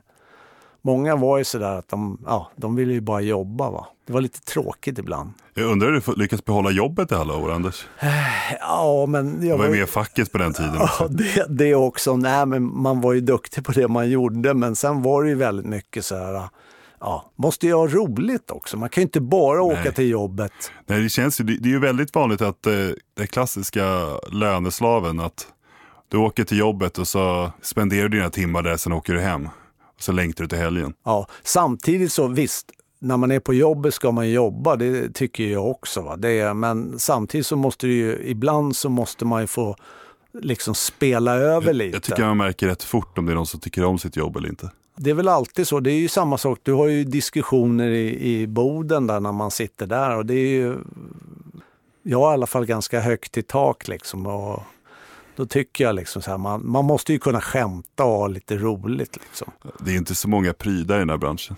Många 0.83 1.17
var 1.17 1.39
ju 1.39 1.45
sådär 1.45 1.79
att 1.79 1.89
de, 1.89 2.19
ja, 2.27 2.51
de 2.57 2.77
ville 2.77 2.93
ju 2.93 3.01
bara 3.01 3.21
jobba. 3.21 3.71
Va? 3.71 3.87
Det 4.07 4.13
var 4.13 4.21
lite 4.21 4.41
tråkigt 4.41 4.99
ibland. 4.99 5.33
Jag 5.55 5.67
undrar 5.67 5.93
hur 5.93 6.03
du 6.07 6.23
lyckas 6.23 6.45
behålla 6.45 6.71
jobbet 6.71 7.13
i 7.13 7.15
alla 7.15 7.37
år 7.37 7.53
Anders? 7.53 7.87
Ja, 8.61 9.07
men 9.09 9.49
jag 9.49 9.59
var 9.59 9.65
ju 9.65 9.71
med 9.71 9.83
i 9.83 9.87
facket 9.87 10.33
på 10.33 10.39
den 10.39 10.53
tiden. 10.53 10.75
Ja, 10.79 11.09
det, 11.11 11.47
det 11.49 11.75
också. 11.75 12.17
Nej, 12.17 12.47
men 12.47 12.83
man 12.83 13.01
var 13.01 13.13
ju 13.13 13.21
duktig 13.21 13.65
på 13.65 13.73
det 13.73 13.89
man 13.89 14.11
gjorde, 14.11 14.55
men 14.55 14.77
sen 14.77 15.03
var 15.03 15.23
det 15.23 15.29
ju 15.29 15.35
väldigt 15.35 15.67
mycket 15.67 16.05
så 16.05 16.17
här, 16.17 16.49
ja, 17.01 17.31
måste 17.37 17.67
ju 17.67 17.75
ha 17.75 17.87
roligt 17.87 18.51
också. 18.51 18.77
Man 18.77 18.89
kan 18.89 19.01
ju 19.01 19.07
inte 19.07 19.21
bara 19.21 19.63
åka 19.63 19.81
Nej. 19.85 19.95
till 19.95 20.09
jobbet. 20.09 20.53
Nej, 20.87 21.03
det, 21.03 21.09
känns 21.09 21.37
det 21.37 21.45
det 21.45 21.69
är 21.69 21.73
ju 21.73 21.79
väldigt 21.79 22.15
vanligt 22.15 22.43
att 22.43 22.67
eh, 22.67 22.73
det 23.17 23.27
klassiska 23.27 24.07
löneslaven 24.31 25.21
att 25.21 25.47
du 26.09 26.17
åker 26.17 26.45
till 26.45 26.59
jobbet 26.59 26.99
och 26.99 27.09
så 27.09 27.51
spenderar 27.63 28.09
du 28.09 28.19
dina 28.19 28.31
timmar 28.31 28.63
där, 28.63 28.77
sen 28.77 28.93
åker 28.93 29.15
du 29.15 29.21
hem. 29.21 29.49
Och 29.97 30.03
så 30.03 30.13
längtar 30.13 30.45
du 30.45 30.49
till 30.49 30.59
helgen. 30.59 30.95
Ja, 31.05 31.27
samtidigt 31.43 32.13
så 32.13 32.29
visst, 32.29 32.71
när 32.99 33.17
man 33.17 33.31
är 33.31 33.41
på 33.41 33.55
jobbet 33.55 33.95
ska 33.95 34.13
man 34.13 34.31
jobba, 34.31 34.77
det 34.77 35.15
tycker 35.15 35.45
jag 35.45 35.71
också. 35.71 36.03
Va? 36.03 36.17
Det 36.17 36.39
är, 36.41 36.55
men 36.55 36.99
samtidigt 36.99 37.47
så 37.47 37.57
måste 37.57 37.87
det 37.87 37.93
ju, 37.93 38.19
ibland 38.25 38.77
så 38.77 38.89
måste 38.89 39.25
man 39.25 39.41
ju 39.41 39.47
få 39.47 39.77
liksom 40.33 40.75
spela 40.75 41.35
över 41.35 41.73
lite. 41.73 41.97
Jag 41.97 42.03
tycker 42.03 42.25
man 42.25 42.37
märker 42.37 42.67
rätt 42.67 42.83
fort 42.83 43.19
om 43.19 43.27
det 43.27 43.33
är 43.33 43.37
någon 43.37 43.47
som 43.47 43.61
tycker 43.61 43.85
om 43.85 43.99
sitt 43.99 44.17
jobb 44.17 44.37
eller 44.37 44.49
inte. 44.49 44.71
Det 44.97 45.11
är 45.11 45.15
väl 45.15 45.29
alltid 45.29 45.69
så. 45.69 45.81
Det 45.81 45.91
är 45.91 45.99
ju 45.99 46.09
samma 46.09 46.39
sak. 46.39 46.59
Du 46.63 46.73
har 46.73 46.87
ju 46.87 47.05
diskussioner 47.05 47.89
i, 47.89 48.41
i 48.41 48.47
boden 48.47 49.07
där 49.07 49.21
när 49.21 49.33
man 49.33 49.51
sitter 49.51 49.87
där 49.87 50.17
och 50.17 50.27
det 50.27 50.35
är 50.35 50.49
ju, 50.49 50.77
jag 52.03 52.19
har 52.19 52.31
i 52.31 52.35
alla 52.35 52.47
fall 52.47 52.67
ganska 52.67 53.01
högt 53.01 53.39
i 53.39 53.43
tak 53.43 53.89
liksom. 53.89 54.27
Och 54.27 54.63
då 55.37 55.47
tycker 55.47 55.85
jag 55.85 55.95
liksom 55.95 56.23
så 56.23 56.31
här, 56.31 56.39
man, 56.39 56.67
man 56.71 56.85
måste 56.85 57.13
ju 57.13 57.19
kunna 57.19 57.41
skämta 57.41 58.05
och 58.05 58.19
ha 58.19 58.27
lite 58.27 58.57
roligt 58.57 59.17
liksom. 59.17 59.53
Det 59.79 59.91
är 59.91 59.97
inte 59.97 60.15
så 60.15 60.29
många 60.29 60.53
prylar 60.53 60.97
i 60.97 60.99
den 60.99 61.11
här 61.11 61.17
branschen. 61.17 61.57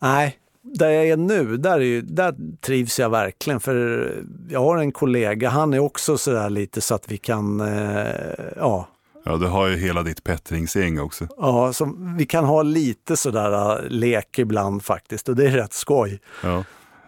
Nej, 0.00 0.38
där 0.62 0.90
jag 0.90 1.08
är 1.08 1.16
nu, 1.16 1.56
där, 1.56 1.80
är 1.80 1.84
ju, 1.84 2.02
där 2.02 2.34
trivs 2.60 2.98
jag 2.98 3.10
verkligen. 3.10 3.60
För 3.60 4.06
jag 4.48 4.60
har 4.60 4.76
en 4.76 4.92
kollega, 4.92 5.48
han 5.48 5.74
är 5.74 5.78
också 5.78 6.18
sådär 6.18 6.50
lite 6.50 6.80
så 6.80 6.94
att 6.94 7.12
vi 7.12 7.18
kan, 7.18 7.60
eh, 7.60 8.14
ja, 8.56 8.88
Ja, 9.24 9.36
du 9.36 9.46
har 9.46 9.68
ju 9.68 9.76
hela 9.76 10.02
ditt 10.02 10.24
Pettringsgäng 10.24 11.00
också. 11.00 11.26
ja 11.36 11.72
som, 11.72 12.16
vi 12.16 12.26
kan 12.26 12.44
ha 12.44 12.62
lite 12.62 13.16
sådär 13.16 13.82
eh, 13.82 13.88
lek 13.88 14.38
ibland 14.38 14.82
faktiskt 14.84 15.28
och 15.28 15.36
det 15.36 15.46
är 15.46 15.50
rätt 15.50 15.72
skoj. 15.72 16.20
Ja. 16.42 16.64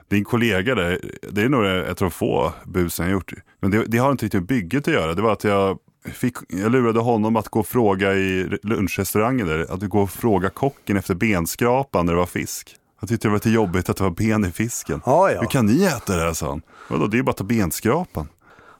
Din 0.08 0.24
kollega 0.24 0.74
där, 0.74 1.00
det 1.30 1.42
är 1.42 1.48
nog 1.48 1.66
ett 1.66 1.88
av 1.88 1.94
de 1.94 2.10
få 2.10 2.52
busen 2.64 3.06
jag 3.06 3.12
gjort. 3.12 3.32
Men 3.60 3.70
det, 3.70 3.84
det 3.86 3.98
har 3.98 4.10
inte 4.10 4.24
riktigt 4.24 4.40
med 4.40 4.48
bygget 4.48 4.88
att 4.88 4.94
göra. 4.94 5.14
Det 5.14 5.22
var 5.22 5.32
att 5.32 5.44
jag, 5.44 5.78
fick, 6.12 6.36
jag 6.48 6.72
lurade 6.72 7.00
honom 7.00 7.36
att 7.36 7.48
gå 7.48 7.60
och 7.60 7.66
fråga 7.66 8.14
i 8.14 8.58
lunchrestaurangen 8.62 9.46
där, 9.46 9.72
att 9.72 9.80
gå 9.80 10.02
och 10.02 10.10
fråga 10.10 10.50
kocken 10.50 10.96
efter 10.96 11.14
benskrapan 11.14 12.06
när 12.06 12.12
det 12.12 12.18
var 12.18 12.26
fisk. 12.26 12.76
Han 12.96 13.08
tyckte 13.08 13.28
det 13.28 13.30
var 13.30 13.36
lite 13.36 13.50
jobbigt 13.50 13.88
att 13.88 13.96
det 13.96 14.02
var 14.02 14.10
ben 14.10 14.44
i 14.44 14.50
fisken. 14.50 15.00
Ja, 15.06 15.30
ja. 15.30 15.40
Hur 15.40 15.48
kan 15.48 15.66
ni 15.66 15.84
äta 15.84 16.16
det 16.16 16.22
här, 16.22 16.32
sa 16.32 16.48
han. 16.48 16.62
Vadå, 16.88 17.06
det 17.06 17.14
är 17.14 17.18
ju 17.18 17.22
bara 17.22 17.30
att 17.30 17.36
ta 17.36 17.44
benskrapan. 17.44 18.28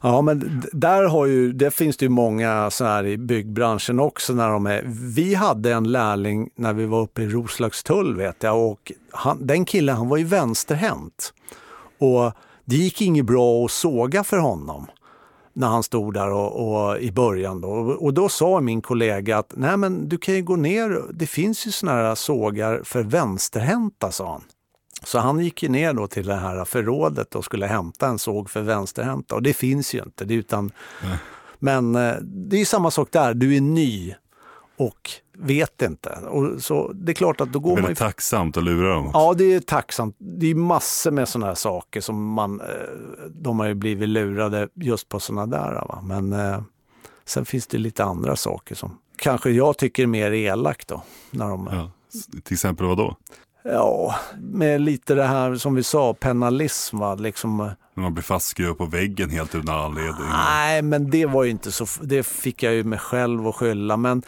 Ja, 0.01 0.21
men 0.21 0.63
där 0.73 1.03
har 1.03 1.25
ju, 1.25 1.53
det 1.53 1.71
finns 1.71 1.97
det 1.97 2.05
ju 2.05 2.09
många 2.09 2.71
så 2.71 2.85
här 2.85 3.05
i 3.05 3.17
byggbranschen 3.17 3.99
också 3.99 4.33
när 4.33 4.49
de 4.49 4.67
är. 4.67 4.83
Vi 5.15 5.35
hade 5.35 5.73
en 5.73 5.91
lärling 5.91 6.49
när 6.55 6.73
vi 6.73 6.85
var 6.85 7.01
uppe 7.01 7.21
i 7.21 7.27
Roslagstull 7.27 8.15
vet 8.15 8.43
jag 8.43 8.71
och 8.71 8.91
han, 9.11 9.47
den 9.47 9.65
killen 9.65 9.95
han 9.95 10.09
var 10.09 10.17
ju 10.17 10.23
vänsterhänt. 10.23 11.33
Och 11.99 12.31
det 12.65 12.75
gick 12.75 13.01
inget 13.01 13.25
bra 13.25 13.65
att 13.65 13.71
såga 13.71 14.23
för 14.23 14.37
honom. 14.37 14.87
När 15.55 15.67
han 15.67 15.83
stod 15.83 16.13
där 16.13 16.31
och, 16.31 16.67
och 16.67 16.99
i 16.99 17.11
början. 17.11 17.61
Då. 17.61 17.69
Och 17.99 18.13
då 18.13 18.29
sa 18.29 18.61
min 18.61 18.81
kollega 18.81 19.37
att 19.37 19.53
nej 19.55 19.77
men 19.77 20.09
du 20.09 20.17
kan 20.17 20.35
ju 20.35 20.43
gå 20.43 20.55
ner, 20.55 21.01
det 21.13 21.27
finns 21.27 21.67
ju 21.67 21.71
såna 21.71 21.91
här 21.91 22.15
sågar 22.15 22.81
för 22.83 23.03
vänsterhänta, 23.03 24.11
sa 24.11 24.31
han. 24.31 24.43
Så 25.03 25.19
han 25.19 25.39
gick 25.39 25.63
ju 25.63 25.69
ner 25.69 25.93
då 25.93 26.07
till 26.07 26.25
det 26.25 26.35
här 26.35 26.65
förrådet 26.65 27.35
och 27.35 27.45
skulle 27.45 27.65
hämta 27.65 28.07
en 28.07 28.19
såg 28.19 28.49
för 28.49 28.61
vänsterhänta 28.61 29.35
och 29.35 29.43
det 29.43 29.53
finns 29.53 29.93
ju 29.93 30.03
inte. 30.03 30.25
Det 30.25 30.33
utan, 30.33 30.71
Men 31.59 31.95
eh, 31.95 32.15
det 32.21 32.61
är 32.61 32.65
samma 32.65 32.91
sak 32.91 33.11
där, 33.11 33.33
du 33.33 33.55
är 33.55 33.61
ny 33.61 34.15
och 34.77 35.09
vet 35.37 35.81
inte. 35.81 36.09
Och 36.09 36.63
så 36.63 36.91
det 36.93 37.11
är 37.11 37.13
klart 37.13 37.41
att 37.41 37.53
då 37.53 37.59
går 37.59 37.75
Det 37.75 37.79
är 37.79 37.81
man 37.81 37.91
ju... 37.91 37.95
tacksamt 37.95 38.57
att 38.57 38.63
lura 38.63 38.93
dem. 38.93 39.09
Ja, 39.13 39.33
det 39.37 39.53
är 39.53 39.59
tacksamt. 39.59 40.15
Det 40.19 40.47
är 40.51 40.55
massor 40.55 41.11
med 41.11 41.29
sådana 41.29 41.47
här 41.47 41.55
saker 41.55 42.01
som 42.01 42.33
man, 42.33 42.61
eh, 42.61 42.67
de 43.29 43.59
har 43.59 43.67
ju 43.67 43.73
blivit 43.73 44.09
lurade 44.09 44.67
just 44.73 45.09
på 45.09 45.19
sådana 45.19 45.45
där. 45.57 45.71
Va? 45.73 45.99
Men 46.03 46.33
eh, 46.33 46.61
sen 47.25 47.45
finns 47.45 47.67
det 47.67 47.77
lite 47.77 48.03
andra 48.03 48.35
saker 48.35 48.75
som 48.75 48.97
kanske 49.17 49.49
jag 49.51 49.77
tycker 49.77 50.03
är 50.03 50.07
mer 50.07 50.31
elakt 50.31 50.87
då. 50.87 51.01
När 51.31 51.49
de, 51.49 51.69
Ja. 51.71 51.91
Till 52.43 52.53
exempel 52.53 52.85
vad 52.87 52.97
då? 52.97 53.15
Ja, 53.63 54.15
med 54.39 54.81
lite 54.81 55.15
det 55.15 55.23
här 55.23 55.55
som 55.55 55.75
vi 55.75 55.83
sa, 55.83 56.13
penalism. 56.13 56.97
Va? 56.99 57.15
Liksom, 57.15 57.59
eh, 57.59 57.67
man 57.93 58.13
blir 58.13 58.23
fastskruvad 58.23 58.77
på 58.77 58.85
väggen 58.85 59.29
helt 59.29 59.55
utan 59.55 59.75
anledning. 59.79 60.27
nej, 60.29 60.81
men 60.81 61.09
det 61.09 61.25
var 61.25 61.43
ju 61.43 61.49
inte 61.51 61.71
så, 61.71 61.85
det 62.01 62.23
fick 62.27 62.63
jag 62.63 62.73
ju 62.73 62.83
mig 62.83 62.99
själv 62.99 63.47
att 63.47 63.55
skylla. 63.55 63.97
Men, 63.97 64.21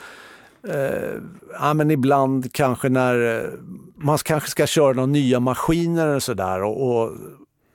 eh, 0.68 1.22
ja, 1.60 1.74
men 1.74 1.92
ibland 1.92 2.54
kanske 2.54 2.90
när 2.90 3.44
eh, 3.44 3.50
man 3.96 4.18
kanske 4.18 4.50
ska 4.50 4.68
köra 4.68 4.94
några 4.94 5.06
nya 5.06 5.40
maskiner 5.40 6.08
och 6.08 6.24
sådär 6.24 6.64
och, 6.64 7.02
och 7.02 7.12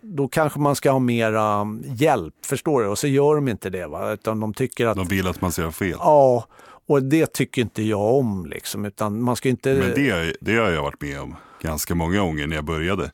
då 0.03 0.29
kanske 0.29 0.61
man 0.61 0.77
ska 0.77 0.90
ha 0.90 0.99
mera 0.99 1.66
hjälp, 1.85 2.35
förstår 2.45 2.83
du? 2.83 2.88
Och 2.88 2.99
så 2.99 3.07
gör 3.07 3.35
de 3.35 3.49
inte 3.49 3.71
det, 3.71 3.87
va? 3.87 4.12
utan 4.12 4.40
de 4.40 4.55
tycker 4.55 4.87
att 4.87 4.97
De 4.97 5.09
vill 5.09 5.27
att 5.27 5.40
man 5.40 5.53
ska 5.53 5.62
göra 5.62 5.73
fel. 5.73 5.97
Ja, 5.99 6.47
och 6.87 7.03
det 7.03 7.33
tycker 7.33 7.62
inte 7.62 7.83
jag 7.83 8.14
om 8.14 8.47
liksom, 8.47 8.85
utan 8.85 9.23
man 9.23 9.37
ska 9.37 9.49
inte... 9.49 9.75
Men 9.75 9.95
det, 9.95 10.37
det 10.40 10.57
har 10.57 10.71
jag 10.71 10.83
varit 10.83 11.01
med 11.01 11.21
om 11.21 11.37
ganska 11.62 11.95
många 11.95 12.21
gånger 12.21 12.47
när 12.47 12.57
jag 12.57 12.64
började. 12.64 13.11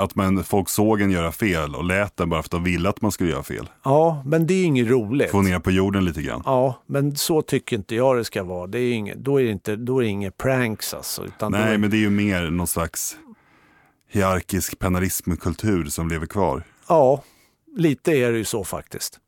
Att 0.00 0.14
man, 0.14 0.44
folk 0.44 0.68
såg 0.68 1.00
en 1.00 1.10
göra 1.10 1.32
fel 1.32 1.74
och 1.74 1.84
lät 1.84 2.16
den 2.16 2.28
bara 2.30 2.42
för 2.42 2.46
att 2.46 2.50
de 2.50 2.64
ville 2.64 2.88
att 2.88 3.00
man 3.02 3.12
skulle 3.12 3.30
göra 3.30 3.42
fel. 3.42 3.68
Ja, 3.82 4.22
men 4.26 4.46
det 4.46 4.54
är 4.54 4.64
inget 4.64 4.88
roligt. 4.88 5.30
Få 5.30 5.42
ner 5.42 5.58
på 5.58 5.70
jorden 5.70 6.04
lite 6.04 6.22
grann. 6.22 6.42
Ja, 6.44 6.82
men 6.86 7.16
så 7.16 7.42
tycker 7.42 7.76
inte 7.76 7.94
jag 7.94 8.16
det 8.16 8.24
ska 8.24 8.44
vara. 8.44 8.66
Det 8.66 8.78
är 8.78 8.92
inget, 8.92 9.18
då 9.18 9.40
är 9.40 9.44
det 9.44 9.50
inte, 9.50 9.76
då 9.76 10.02
är 10.02 10.06
inget 10.06 10.36
pranks 10.36 10.94
alltså. 10.94 11.26
Nej, 11.48 11.74
är, 11.74 11.78
men 11.78 11.90
det 11.90 11.96
är 11.96 12.00
ju 12.00 12.10
mer 12.10 12.50
någon 12.50 12.66
slags 12.66 13.16
hierarkisk 14.10 14.78
penalismkultur 14.78 15.84
som 15.84 16.08
lever 16.08 16.26
kvar. 16.26 16.62
Ja, 16.88 17.22
lite 17.76 18.12
är 18.12 18.32
det 18.32 18.38
ju 18.38 18.44
så 18.44 18.64
faktiskt. 18.64 19.18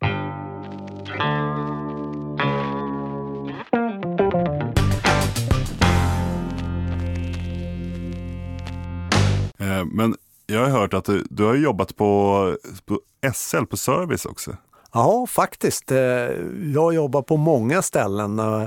Eh, 9.58 9.84
Men 9.84 10.16
jag 10.50 10.60
har 10.60 10.68
hört 10.80 10.94
att 10.94 11.04
du, 11.04 11.24
du 11.30 11.44
har 11.44 11.54
jobbat 11.54 11.96
på, 11.96 12.56
på 12.86 13.00
SL, 13.34 13.64
på 13.64 13.76
service 13.76 14.26
också. 14.26 14.56
Ja, 14.92 15.26
faktiskt. 15.28 15.90
Eh, 15.92 15.98
Jag 16.74 16.94
jobbar 16.94 17.22
på 17.22 17.36
många 17.36 17.82
ställen. 17.82 18.38
Eh, 18.38 18.66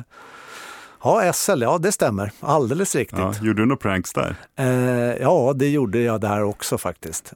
Ja, 1.05 1.33
SL, 1.33 1.61
ja 1.61 1.77
det 1.77 1.91
stämmer. 1.91 2.31
Alldeles 2.39 2.95
riktigt. 2.95 3.19
Ja, 3.19 3.33
gjorde 3.41 3.61
du 3.61 3.65
några 3.65 3.77
pranks 3.79 4.13
där? 4.13 4.35
Eh, 4.55 5.21
Ja, 5.21 5.53
det 5.55 5.69
gjorde 5.69 5.99
jag 5.99 6.21
där 6.21 6.43
också 6.43 6.77
faktiskt. 6.77 7.33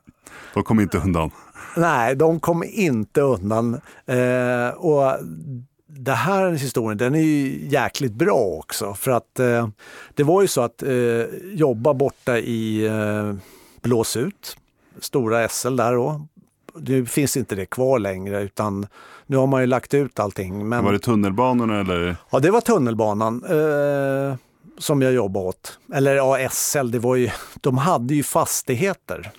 De 0.54 0.64
kom 0.64 0.80
inte 0.80 0.98
undan. 0.98 1.32
Nej, 1.78 2.16
de 2.16 2.40
kom 2.40 2.64
inte 2.68 3.22
undan. 3.22 3.74
Eh, 4.06 4.70
och 4.78 5.18
det 5.88 6.12
här 6.12 6.52
historien, 6.52 6.98
den 6.98 7.16
är 7.16 7.20
ju 7.22 7.68
jäkligt 7.70 8.14
bra 8.14 8.40
också. 8.40 8.94
För 8.94 9.12
att 9.12 9.40
eh, 9.40 9.68
det 10.16 10.24
var 10.24 10.42
ju 10.42 10.48
så 10.48 10.62
att 10.62 10.84
jobba 11.54 11.94
borta 11.94 12.38
i 12.38 12.90
eh, 13.78 13.82
Blåsut, 13.82 14.58
stora 15.00 15.50
SL 15.50 15.76
där 15.76 15.94
då. 15.94 16.28
Nu 16.80 17.06
finns 17.06 17.38
inte 17.38 17.56
det 17.56 17.66
kvar 17.66 18.00
längre 18.00 18.42
utan 18.42 18.88
nu 19.26 19.38
har 19.38 19.48
man 19.48 19.62
ju 19.62 19.68
lagt 19.68 19.94
ut 19.94 20.20
allting. 20.20 20.70
Men... 20.70 20.84
Var 20.84 20.94
det 20.94 21.00
tunnelbanorna 21.00 21.80
eller? 21.80 22.16
Ja, 22.30 22.40
det 22.40 22.52
var 22.52 22.62
tunnelbanan 22.62 23.44
eh, 23.44 24.36
som 24.78 25.02
jag 25.02 25.14
jobbade 25.14 25.46
åt. 25.46 25.80
Eller 25.94 26.16
ja, 26.16 26.50
SL, 26.50 26.92
det 26.92 27.00
var 27.00 27.16
ju, 27.16 27.30
de 27.62 27.78
hade 27.78 28.16
ju 28.16 28.24
fastigheter. 28.24 29.32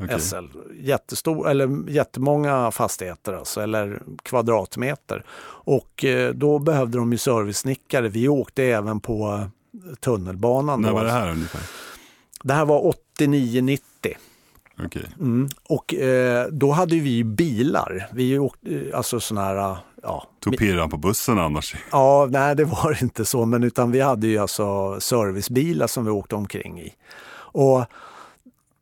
Okej. 0.00 0.20
SL. 0.20 0.44
Jättestor, 0.80 1.48
eller 1.48 1.90
jättemånga 1.90 2.70
fastigheter 2.70 3.32
alltså, 3.32 3.60
eller 3.60 4.02
kvadratmeter. 4.22 5.24
Och 5.64 6.04
eh, 6.04 6.34
då 6.34 6.58
behövde 6.58 6.98
de 6.98 7.12
ju 7.12 7.18
servicesnickare. 7.18 8.08
Vi 8.08 8.28
åkte 8.28 8.64
även 8.64 9.00
på 9.00 9.44
tunnelbanan. 10.00 10.82
När 10.82 10.92
var 10.92 11.04
det 11.04 11.10
här 11.10 11.30
ungefär? 11.30 11.60
Det 12.42 12.54
här 12.54 12.64
var 12.64 12.86
89-90. 13.26 13.78
Okej. 14.84 15.08
Mm. 15.20 15.48
Och 15.68 15.94
eh, 15.94 16.46
då 16.46 16.70
hade 16.70 16.96
vi 16.96 17.24
bilar. 17.24 18.08
Vi 18.12 18.38
åkte, 18.38 18.74
eh, 18.74 18.96
alltså 18.96 19.20
sådana 19.20 19.46
här, 19.46 19.56
eh, 19.56 19.78
ja, 20.02 20.26
Tog 20.40 20.58
pirran 20.58 20.90
på 20.90 20.96
bussen 20.96 21.38
annars? 21.38 21.74
Ja, 21.92 22.28
nej 22.30 22.56
det 22.56 22.64
var 22.64 22.98
inte 23.02 23.24
så, 23.24 23.44
men 23.44 23.62
utan 23.62 23.90
vi 23.90 24.00
hade 24.00 24.26
ju 24.26 24.38
alltså 24.38 25.00
servicebilar 25.00 25.86
som 25.86 26.04
vi 26.04 26.10
åkte 26.10 26.34
omkring 26.34 26.80
i. 26.80 26.94
Och 27.34 27.84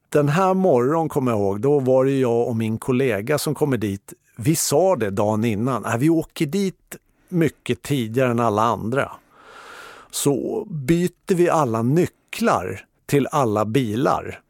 den 0.09 0.29
här 0.29 0.55
morgonen 0.55 1.09
kommer 1.09 1.33
jag 1.33 1.39
ihåg, 1.39 1.61
då 1.61 1.79
var 1.79 2.05
det 2.05 2.19
jag 2.19 2.49
och 2.49 2.57
min 2.57 2.79
kollega 2.79 3.39
som 3.39 3.55
kommer 3.55 3.77
dit. 3.77 4.13
Vi 4.37 4.57
sa 4.57 4.97
det 4.97 5.11
dagen 5.11 5.45
innan, 5.45 5.85
äh, 5.85 5.97
vi 5.97 6.11
åker 6.11 6.47
dit 6.47 6.97
mycket 7.29 7.83
tidigare 7.83 8.31
än 8.31 8.41
alla 8.41 8.63
andra. 8.63 9.13
Så 10.11 10.67
byter 10.71 11.35
vi 11.35 11.49
alla 11.49 11.83
nycklar 11.83 12.87
till 13.11 13.27
alla 13.33 13.65
bilar. 13.65 14.41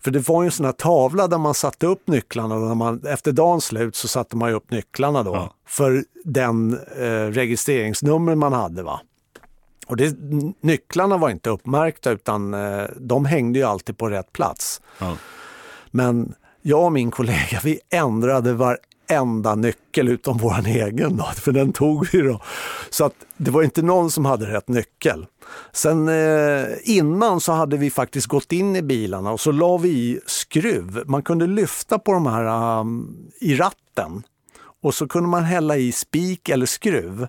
För 0.00 0.10
det 0.10 0.28
var 0.28 0.42
ju 0.42 0.46
en 0.46 0.52
sån 0.52 0.66
här 0.66 0.72
tavla 0.72 1.28
där 1.28 1.38
man 1.38 1.54
satte 1.54 1.86
upp 1.86 2.08
nycklarna. 2.08 2.54
Och 2.54 2.60
när 2.62 2.74
man, 2.74 3.02
efter 3.06 3.32
dagens 3.32 3.64
slut 3.64 3.96
så 3.96 4.08
satte 4.08 4.36
man 4.36 4.50
upp 4.52 4.70
nycklarna 4.70 5.22
då 5.22 5.34
Ja. 5.34 5.54
för 5.66 6.04
den 6.24 6.78
eh, 6.96 7.30
registreringsnummer 7.32 8.34
man 8.34 8.52
hade. 8.52 8.82
va. 8.82 9.00
Och 9.86 9.96
det, 9.96 10.16
nycklarna 10.60 11.16
var 11.16 11.30
inte 11.30 11.50
uppmärkta 11.50 12.10
utan 12.10 12.54
eh, 12.54 12.84
de 12.96 13.24
hängde 13.24 13.58
ju 13.58 13.64
alltid 13.64 13.98
på 13.98 14.08
rätt 14.10 14.32
plats. 14.32 14.80
Ja. 14.98 15.16
Men 15.90 16.34
jag 16.62 16.84
och 16.84 16.92
min 16.92 17.10
kollega 17.10 17.60
vi 17.64 17.80
ändrade 17.90 18.52
enda 19.06 19.54
nyckel 19.54 20.08
utom 20.08 20.38
vår 20.38 20.66
egen 20.66 21.16
då, 21.16 21.24
för 21.24 21.52
den 21.52 21.72
tog 21.72 22.08
vi 22.12 22.20
då. 22.20 22.40
Så 22.90 23.04
att 23.04 23.14
det 23.36 23.50
var 23.50 23.62
inte 23.62 23.82
någon 23.82 24.10
som 24.10 24.24
hade 24.24 24.46
rätt 24.46 24.68
nyckel. 24.68 25.26
Sen 25.72 26.08
eh, 26.08 26.66
innan 26.84 27.40
så 27.40 27.52
hade 27.52 27.76
vi 27.76 27.90
faktiskt 27.90 28.26
gått 28.26 28.52
in 28.52 28.76
i 28.76 28.82
bilarna 28.82 29.32
och 29.32 29.40
så 29.40 29.52
la 29.52 29.76
vi 29.76 29.88
i 29.88 30.20
skruv. 30.26 31.02
Man 31.06 31.22
kunde 31.22 31.46
lyfta 31.46 31.98
på 31.98 32.12
de 32.12 32.26
här 32.26 32.80
um, 32.80 33.16
i 33.40 33.54
ratten 33.54 34.22
och 34.82 34.94
så 34.94 35.08
kunde 35.08 35.28
man 35.28 35.44
hälla 35.44 35.76
i 35.76 35.92
spik 35.92 36.48
eller 36.48 36.66
skruv. 36.66 37.26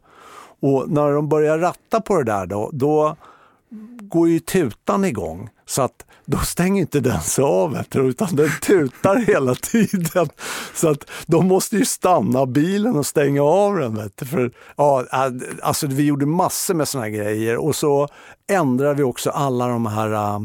Och 0.60 0.90
när 0.90 1.12
de 1.12 1.30
börjar 1.30 1.58
ratta 1.58 2.02
på 2.02 2.18
det 2.18 2.24
där 2.24 2.46
då, 2.46 2.70
då 2.74 3.16
går 4.02 4.30
ju 4.30 4.40
tutan 4.40 5.06
igång. 5.06 5.50
Så 5.65 5.82
att 5.82 6.06
då 6.25 6.38
stänger 6.38 6.82
inte 6.82 6.99
den 6.99 7.21
sig 7.21 7.43
av 7.43 7.84
utan 7.93 8.36
den 8.36 8.49
tutar 8.62 9.15
hela 9.15 9.56
tiden. 9.62 10.30
Så 10.73 10.89
att 10.89 11.10
de 11.28 11.47
måste 11.47 11.78
ju 11.78 11.86
stanna 11.86 12.45
bilen 12.45 12.95
och 12.95 13.06
stänga 13.06 13.43
av 13.43 13.75
den. 13.75 13.95
Vet 13.95 14.17
du, 14.17 14.25
för, 14.25 14.51
ja, 14.78 15.06
äh, 15.13 15.32
alltså 15.62 15.88
vi 15.88 16.04
gjorde 16.04 16.25
massor 16.25 16.73
med 16.73 16.88
såna 16.88 17.04
här 17.04 17.12
grejer 17.12 17.58
och 17.58 17.75
så 17.75 18.08
ändrade 18.47 18.93
vi 18.93 19.04
också 19.04 19.30
alla 19.30 19.67
de 19.67 19.86
här 19.86 20.12
äh, 20.12 20.39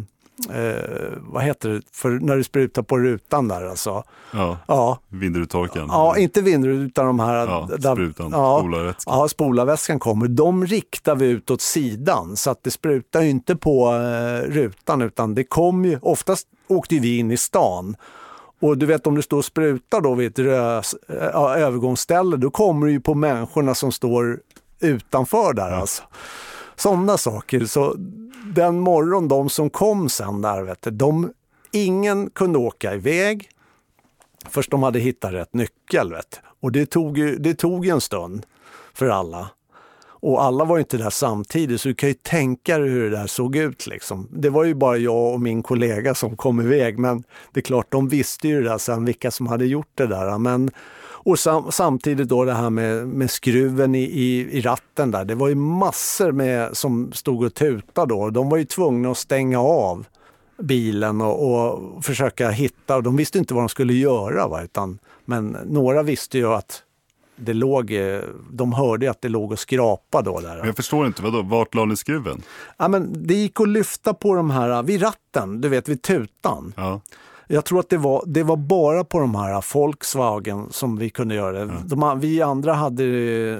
eh, 0.51 1.13
vad 1.21 1.43
heter 1.43 1.69
det, 1.69 1.81
för 1.93 2.11
när 2.11 2.37
du 2.37 2.45
sprutar 2.45 2.83
på 2.83 2.99
rutan 2.99 3.49
där 3.49 3.65
alltså. 3.67 4.03
ja. 4.33 4.59
Ja, 4.69 4.99
Vindrutetorkaren. 5.09 5.87
ja 5.91 6.17
inte 6.19 6.43
vindrutor 6.43 6.85
utan 6.87 7.07
de 7.07 7.21
här... 7.21 7.35
Ja, 7.47 7.69
där- 7.79 7.95
sprutan, 7.95 8.31
ja, 8.33 8.59
spolarvätskan. 8.61 9.19
Ja, 9.19 9.29
spolarvätskan 9.29 9.99
kommer. 9.99 10.29
De 10.29 10.67
riktar 10.67 11.15
vi 11.17 11.27
ut 11.27 11.51
åt 11.51 11.61
sidan 11.61 12.37
så 12.37 12.51
att 12.51 12.63
det 12.65 12.71
sprutar 12.71 13.23
inte 13.23 13.57
på 13.57 13.93
eh, 13.95 14.51
rutan 14.51 15.03
utan 15.03 15.35
det 15.35 15.45
kommer 15.45 15.89
ju, 15.89 15.99
oftast 16.03 16.47
åkte 16.69 16.95
vi 16.99 17.19
in 17.19 17.31
i 17.31 17.37
stan. 17.37 17.97
Och 18.63 18.79
du 18.79 18.87
vet 18.87 19.07
om 19.07 19.15
du 19.15 19.23
står 19.23 19.37
och 19.39 19.45
sprutar 19.45 20.01
då 20.01 20.15
vid 20.15 20.31
ett 20.31 20.39
rös, 20.39 20.95
ja, 21.33 21.57
övergångsställe, 21.57 22.37
då 22.37 22.51
kommer 22.51 22.87
du 22.87 22.93
ju 22.93 23.01
på 23.01 23.15
människorna 23.15 23.75
som 23.75 23.93
står 23.93 24.41
utanför 24.81 25.53
där 25.53 25.71
alltså. 25.71 26.03
Sådana 26.77 27.19
saker. 27.19 27.65
Så 27.65 27.95
den 28.45 28.81
morgon, 28.81 29.29
de 29.29 29.49
som 29.49 29.71
kom 29.71 30.09
sen 30.09 30.43
där, 30.43 30.63
vet 30.63 30.83
du, 30.83 30.91
de, 30.91 31.33
ingen 31.73 32.31
kunde 32.31 32.59
åka 32.59 32.95
iväg 32.95 33.51
först 34.49 34.71
de 34.71 34.83
hade 34.83 34.99
hittat 34.99 35.33
rätt 35.33 35.55
nyckel. 35.55 36.11
Vet. 36.11 36.31
du. 36.31 36.39
Och 36.61 36.73
det 36.73 36.87
tog, 36.87 37.19
ju, 37.19 37.37
det 37.37 37.55
tog 37.55 37.87
ju 37.87 37.91
en 37.91 38.01
stund 38.01 38.47
för 38.95 39.09
alla. 39.09 39.51
Och 40.23 40.43
alla 40.43 40.65
var 40.65 40.77
ju 40.77 40.81
inte 40.81 40.97
där 40.97 41.11
samtidigt, 41.11 41.81
så 41.81 41.89
du 41.89 41.95
kan 41.95 42.09
ju 42.09 42.15
tänka 42.15 42.79
dig 42.79 42.89
hur 42.89 43.11
det 43.11 43.17
där 43.17 43.27
såg 43.27 43.57
ut. 43.57 43.87
Liksom. 43.87 44.29
Det 44.31 44.51
var 44.51 44.65
ju 44.65 44.75
bara 44.75 44.97
jag 44.97 45.33
och 45.33 45.41
min 45.41 45.63
kollega 45.63 46.15
som 46.15 46.37
kom 46.37 46.61
iväg, 46.61 46.99
men 46.99 47.25
det 47.53 47.61
är 47.61 47.65
klart, 47.65 47.87
de 47.91 48.09
visste 48.09 48.49
ju 48.49 48.63
det 48.63 48.69
där 48.69 48.79
sen, 48.79 49.05
vilka 49.05 49.31
som 49.31 49.47
hade 49.47 49.67
gjort 49.67 49.91
det 49.95 50.07
där. 50.07 50.39
Men, 50.39 50.71
och 51.25 51.39
sam, 51.39 51.73
samtidigt 51.73 52.29
då 52.29 52.45
det 52.45 52.55
här 52.55 52.71
med, 52.71 53.09
med 53.09 53.31
skruven 53.31 53.95
i, 53.95 54.03
i, 54.03 54.59
i, 54.59 54.61
ratten 54.61 55.11
där. 55.11 55.25
Det 55.25 55.35
var 55.35 55.49
ju 55.49 55.55
massor 55.55 56.33
med 56.33 56.77
som 56.77 57.13
stod 57.13 57.45
och 57.45 57.55
tutade 57.55 58.15
då. 58.15 58.31
De 58.31 58.49
var 58.49 58.59
ju 58.59 58.65
tvungna 58.65 59.11
att 59.11 59.19
stänga 59.19 59.61
av 59.61 60.07
bilen 60.59 61.21
och, 61.21 61.53
och 61.53 62.05
försöka 62.05 62.51
hitta. 62.51 62.97
Och 62.97 63.03
de 63.03 63.17
visste 63.17 63.39
inte 63.39 63.55
vad 63.55 63.63
de 63.63 63.69
skulle 63.69 63.93
göra. 63.93 64.49
Va? 64.49 64.63
Utan, 64.63 64.99
men 65.25 65.57
några 65.67 66.03
visste 66.03 66.39
ju 66.39 66.47
att 66.47 66.83
det 67.37 67.53
låg, 67.53 67.93
eh, 67.93 68.21
de 68.51 68.73
hörde 68.73 69.11
att 69.11 69.23
det 69.23 69.29
låg 69.29 69.53
och 69.53 69.59
skrapa 69.59 70.23
då. 70.23 70.41
Där. 70.41 70.67
Jag 70.67 70.77
förstår 70.77 71.07
inte, 71.07 71.23
vadå, 71.23 71.43
vart 71.43 71.75
la 71.75 71.85
ni 71.85 71.97
skruven? 71.97 72.43
Ja, 72.77 72.89
men 72.89 73.27
det 73.27 73.35
gick 73.35 73.61
att 73.61 73.69
lyfta 73.69 74.15
på 74.15 74.35
de 74.35 74.51
här, 74.51 74.83
vid 74.83 75.03
ratten, 75.03 75.61
du 75.61 75.69
vet 75.69 75.89
vid 75.89 76.03
tutan. 76.03 76.73
Ja. 76.77 77.01
Jag 77.53 77.65
tror 77.65 77.81
att 77.81 77.89
det 77.89 77.97
var, 77.97 78.25
det 78.27 78.43
var 78.43 78.57
bara 78.57 79.05
på 79.05 79.21
de 79.21 79.35
här 79.35 79.65
Volkswagen 79.75 80.67
som 80.71 80.97
vi 80.97 81.11
kunde 81.11 81.35
göra 81.35 81.65
det. 81.65 81.73
De, 81.85 82.21
vi 82.21 82.43
andra 82.43 82.75
hade 82.75 83.05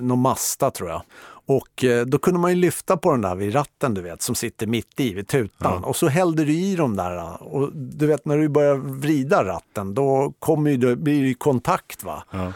någon 0.01 0.19
Mazda 0.19 0.71
tror 0.71 0.91
jag. 0.91 1.03
Och 1.47 1.85
eh, 1.85 2.07
då 2.07 2.19
kunde 2.19 2.41
man 2.41 2.51
ju 2.51 2.57
lyfta 2.57 2.97
på 2.97 3.11
den 3.11 3.21
där 3.21 3.35
vid 3.35 3.55
ratten 3.55 3.95
du 3.95 4.03
vet, 4.03 4.23
som 4.23 4.35
sitter 4.35 4.67
mitt 4.67 5.01
i 5.01 5.15
vid 5.15 5.29
tutan. 5.29 5.81
Ja. 5.83 5.89
Och 5.89 5.97
så 5.97 6.09
hällde 6.09 6.45
du 6.45 6.53
i 6.53 6.77
dem 6.77 6.97
där. 6.97 7.43
Och 7.43 7.73
du 7.73 8.07
vet 8.07 8.25
när 8.25 8.39
du 8.39 8.49
börjar 8.49 8.75
vrida 8.75 9.45
ratten 9.45 9.95
då 9.95 10.33
kommer 10.39 10.71
ju, 10.71 10.97
blir 10.97 11.25
det 11.25 11.35
kontakt. 11.35 12.05
va. 12.05 12.25
Ja. 12.31 12.53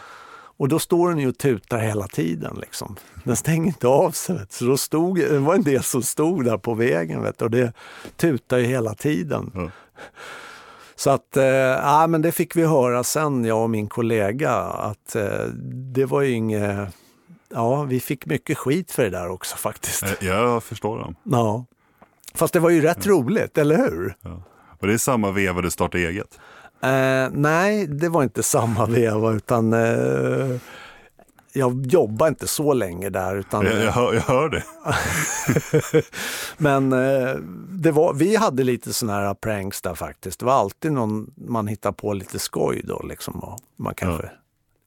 Och 0.57 0.67
då 0.67 0.79
står 0.79 1.09
den 1.09 1.19
ju 1.19 1.29
och 1.29 1.37
tutar 1.37 1.77
hela 1.77 2.07
tiden. 2.07 2.57
Liksom. 2.61 2.95
Den 3.23 3.35
stänger 3.35 3.67
inte 3.67 3.87
av 3.87 4.11
sig. 4.11 4.37
Vet. 4.37 4.51
Så 4.51 4.65
då 4.65 4.77
stod, 4.77 5.19
det 5.19 5.39
var 5.39 5.55
en 5.55 5.63
del 5.63 5.83
som 5.83 6.01
stod 6.01 6.45
där 6.45 6.57
på 6.57 6.73
vägen 6.73 7.23
vet, 7.23 7.41
och 7.41 7.51
det 7.51 7.73
tutade 8.17 8.61
ju 8.61 8.67
hela 8.67 8.93
tiden. 8.93 9.51
Ja. 9.53 9.69
Så 10.95 11.09
att, 11.09 11.37
eh, 11.37 12.07
men 12.07 12.21
det 12.21 12.31
fick 12.31 12.55
vi 12.55 12.65
höra 12.65 13.03
sen, 13.03 13.45
jag 13.45 13.63
och 13.63 13.69
min 13.69 13.87
kollega, 13.87 14.51
att 14.55 15.15
eh, 15.15 15.45
det 15.93 16.05
var 16.05 16.21
ju 16.21 16.31
inget... 16.31 16.89
Ja, 17.49 17.83
vi 17.83 17.99
fick 17.99 18.25
mycket 18.25 18.57
skit 18.57 18.91
för 18.91 19.03
det 19.03 19.09
där 19.09 19.29
också 19.29 19.57
faktiskt. 19.57 20.03
Eh, 20.03 20.09
jag 20.19 20.63
förstår 20.63 20.99
dem. 20.99 21.15
Ja. 21.23 21.65
Fast 22.33 22.53
det 22.53 22.59
var 22.59 22.69
ju 22.69 22.81
rätt 22.81 23.05
ja. 23.05 23.11
roligt, 23.11 23.57
eller 23.57 23.77
hur? 23.77 24.15
Ja. 24.21 24.43
Och 24.79 24.87
det 24.87 24.93
är 24.93 24.97
samma 24.97 25.31
veva 25.31 25.61
du 25.61 25.71
startade 25.71 26.03
eget? 26.03 26.39
Eh, 26.81 27.29
nej, 27.31 27.87
det 27.87 28.09
var 28.09 28.23
inte 28.23 28.43
samma 28.43 28.85
veva 28.85 29.31
utan 29.31 29.73
eh, 29.73 30.59
jag 31.55 31.85
jobbade 31.85 32.29
inte 32.29 32.47
så 32.47 32.73
länge 32.73 33.09
där. 33.09 33.35
Utan, 33.35 33.65
jag, 33.65 33.83
jag, 33.83 33.91
hör, 33.91 34.13
jag 34.13 34.21
hör 34.21 34.49
det. 34.49 34.63
Men 36.57 36.93
eh, 36.93 37.35
det 37.69 37.91
var, 37.91 38.13
vi 38.13 38.35
hade 38.35 38.63
lite 38.63 38.93
sådana 38.93 39.19
här 39.19 39.33
pranks 39.33 39.81
där 39.81 39.95
faktiskt. 39.95 40.39
Det 40.39 40.45
var 40.45 40.53
alltid 40.53 40.91
någon 40.91 41.31
man 41.35 41.67
hittar 41.67 41.91
på 41.91 42.13
lite 42.13 42.39
skoj 42.39 42.81
då. 42.83 43.01
Liksom, 43.09 43.57
man 43.75 43.93
kanske 43.95 44.25
ja. 44.25 44.31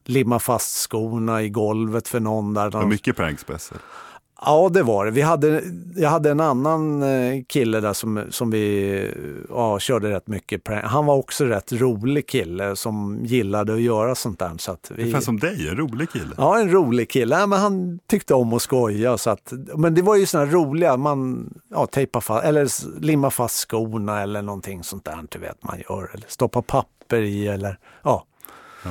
limma 0.05 0.39
fast 0.39 0.91
skorna 0.91 1.43
i 1.43 1.49
golvet 1.49 2.09
för 2.09 2.21
någon. 2.21 2.55
Där. 2.55 2.71
Var 2.71 2.87
mycket 2.87 3.17
pranks 3.17 3.45
SL. 3.59 3.75
Ja, 4.41 4.71
det 4.73 4.83
var 4.83 5.05
det. 5.05 5.11
Vi 5.11 5.21
hade, 5.23 5.63
jag 5.97 6.11
hade 6.11 6.31
en 6.31 6.41
annan 6.41 7.03
eh, 7.03 7.43
kille 7.49 7.81
där 7.81 7.93
som, 7.93 8.25
som 8.31 8.51
vi 8.51 9.11
ja, 9.49 9.79
körde 9.79 10.11
rätt 10.11 10.27
mycket. 10.27 10.63
Han 10.85 11.07
var 11.07 11.15
också 11.15 11.45
rätt 11.45 11.73
rolig 11.73 12.27
kille 12.27 12.77
som 12.77 13.25
gillade 13.25 13.75
att 13.75 13.81
göra 13.81 14.15
sånt 14.15 14.39
där. 14.39 14.53
Så 14.59 14.73
att 14.73 14.91
vi, 14.95 15.03
Ungefär 15.03 15.21
som 15.21 15.39
dig, 15.39 15.69
en 15.69 15.77
rolig 15.77 16.11
kille. 16.11 16.35
Ja, 16.37 16.61
en 16.61 16.71
rolig 16.71 17.11
kille. 17.11 17.39
Ja, 17.39 17.47
men 17.47 17.59
han 17.59 17.99
tyckte 18.07 18.35
om 18.35 18.53
att 18.53 18.63
skoja. 18.63 19.19
Så 19.19 19.31
att, 19.31 19.53
men 19.77 19.95
det 19.95 20.03
var 20.03 20.17
ju 20.17 20.27
sådana 20.27 20.53
roliga, 20.53 20.97
man 20.97 21.51
ja, 21.71 21.87
tejpar 21.87 22.21
fast, 22.21 22.45
eller 22.45 22.69
limma 23.01 23.31
fast 23.31 23.69
skorna 23.69 24.23
eller 24.23 24.43
någonting 24.43 24.83
sånt 24.83 25.05
där. 25.05 25.19
Du 25.29 25.39
vet 25.39 25.65
man 25.65 25.79
gör. 25.89 26.11
Eller 26.15 26.27
stoppa 26.29 26.63
papper 26.63 27.23
i 27.23 27.49
eller 27.49 27.79
ja. 28.03 28.25
ja. 28.85 28.91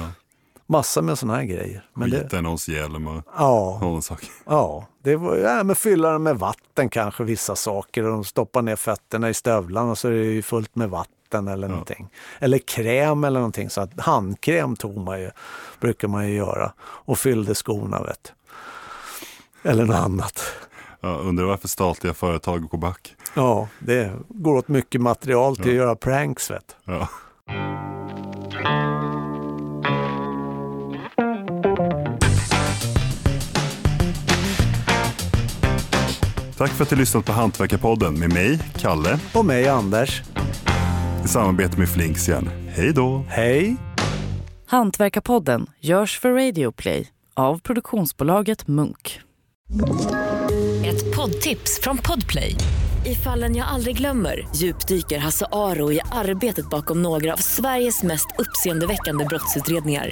Massa 0.70 1.02
med 1.02 1.20
sådana 1.20 1.38
här 1.38 1.46
grejer. 1.46 1.86
Men 1.94 2.12
Skita 2.12 2.38
i 2.38 2.42
någons 2.42 2.70
hjälm 2.70 3.08
och 3.08 3.24
ja. 3.38 3.78
sådana 3.82 4.02
saker. 4.02 4.30
Ja, 4.46 4.88
det 5.04 5.16
var, 5.16 5.36
ja, 5.36 5.64
men 5.64 5.76
fylla 5.76 6.12
den 6.12 6.24
med 6.24 6.40
vatten 6.40 6.90
kanske 6.90 7.24
vissa 7.24 7.56
saker 7.56 8.04
och 8.04 8.12
de 8.12 8.24
stoppar 8.24 8.62
ner 8.62 8.76
fötterna 8.76 9.30
i 9.30 9.34
stövlarna 9.34 9.96
så 9.96 10.08
är 10.08 10.12
det 10.12 10.26
ju 10.26 10.42
fullt 10.42 10.76
med 10.76 10.90
vatten 10.90 11.48
eller 11.48 11.68
ja. 11.68 11.72
någonting. 11.72 12.10
Eller 12.40 12.58
kräm 12.58 13.24
eller 13.24 13.40
någonting. 13.40 13.70
Så 13.70 13.82
att 13.82 14.00
handkräm 14.02 14.76
tog 14.76 14.98
man 14.98 15.22
ju, 15.22 15.32
brukar 15.80 16.08
man 16.08 16.28
ju 16.28 16.36
göra 16.36 16.74
och 16.80 17.20
fyllde 17.20 17.56
skorna 17.56 18.04
vet 18.04 18.34
Eller 19.64 19.86
något 19.86 19.96
annat. 19.96 20.42
Ja, 21.02 21.10
undrar 21.10 21.46
varför 21.46 21.68
statliga 21.68 22.14
företag 22.14 22.70
går 22.70 22.78
back. 22.78 23.16
Ja, 23.34 23.68
det 23.80 24.12
går 24.30 24.56
åt 24.56 24.68
mycket 24.68 25.02
material 25.02 25.56
till 25.56 25.66
ja. 25.66 25.72
att 25.72 25.76
göra 25.76 25.96
pranks 25.96 26.52
vet 26.52 26.76
ja. 26.84 27.08
Tack 36.58 36.72
för 36.72 36.84
att 36.84 36.90
du 36.90 36.96
lyssnat 36.96 37.26
på 37.26 37.32
Hantverkarpodden 37.32 38.20
med 38.20 38.34
mig, 38.34 38.60
Kalle. 38.80 39.20
Och 39.34 39.46
mig, 39.46 39.68
Anders. 39.68 40.22
I 41.26 41.28
samarbete 41.28 41.80
med 41.80 41.90
Flinksjärn. 41.90 42.50
Hej 42.70 42.94
då! 42.94 43.26
Hej! 43.30 43.78
Hantverkarpodden 44.68 45.70
görs 45.80 46.20
för 46.20 46.34
Radio 46.34 46.72
Play 46.72 47.10
av 47.34 47.60
produktionsbolaget 47.60 48.68
Munk. 48.68 49.20
Ett 50.86 51.16
poddtips 51.16 51.80
från 51.82 51.98
Podplay. 51.98 52.56
I 53.06 53.16
fallen 53.16 53.56
jag 53.56 53.68
aldrig 53.68 53.98
glömmer 53.98 54.48
djupdyker 54.56 55.20
Hasse 55.20 55.46
Aro 55.52 55.92
i 55.92 56.00
arbetet 56.12 56.70
bakom 56.70 57.02
några 57.02 57.34
av 57.34 57.38
Sveriges 57.38 58.04
mest 58.04 58.28
uppseendeväckande 58.38 59.26
brottsutredningar 59.26 60.12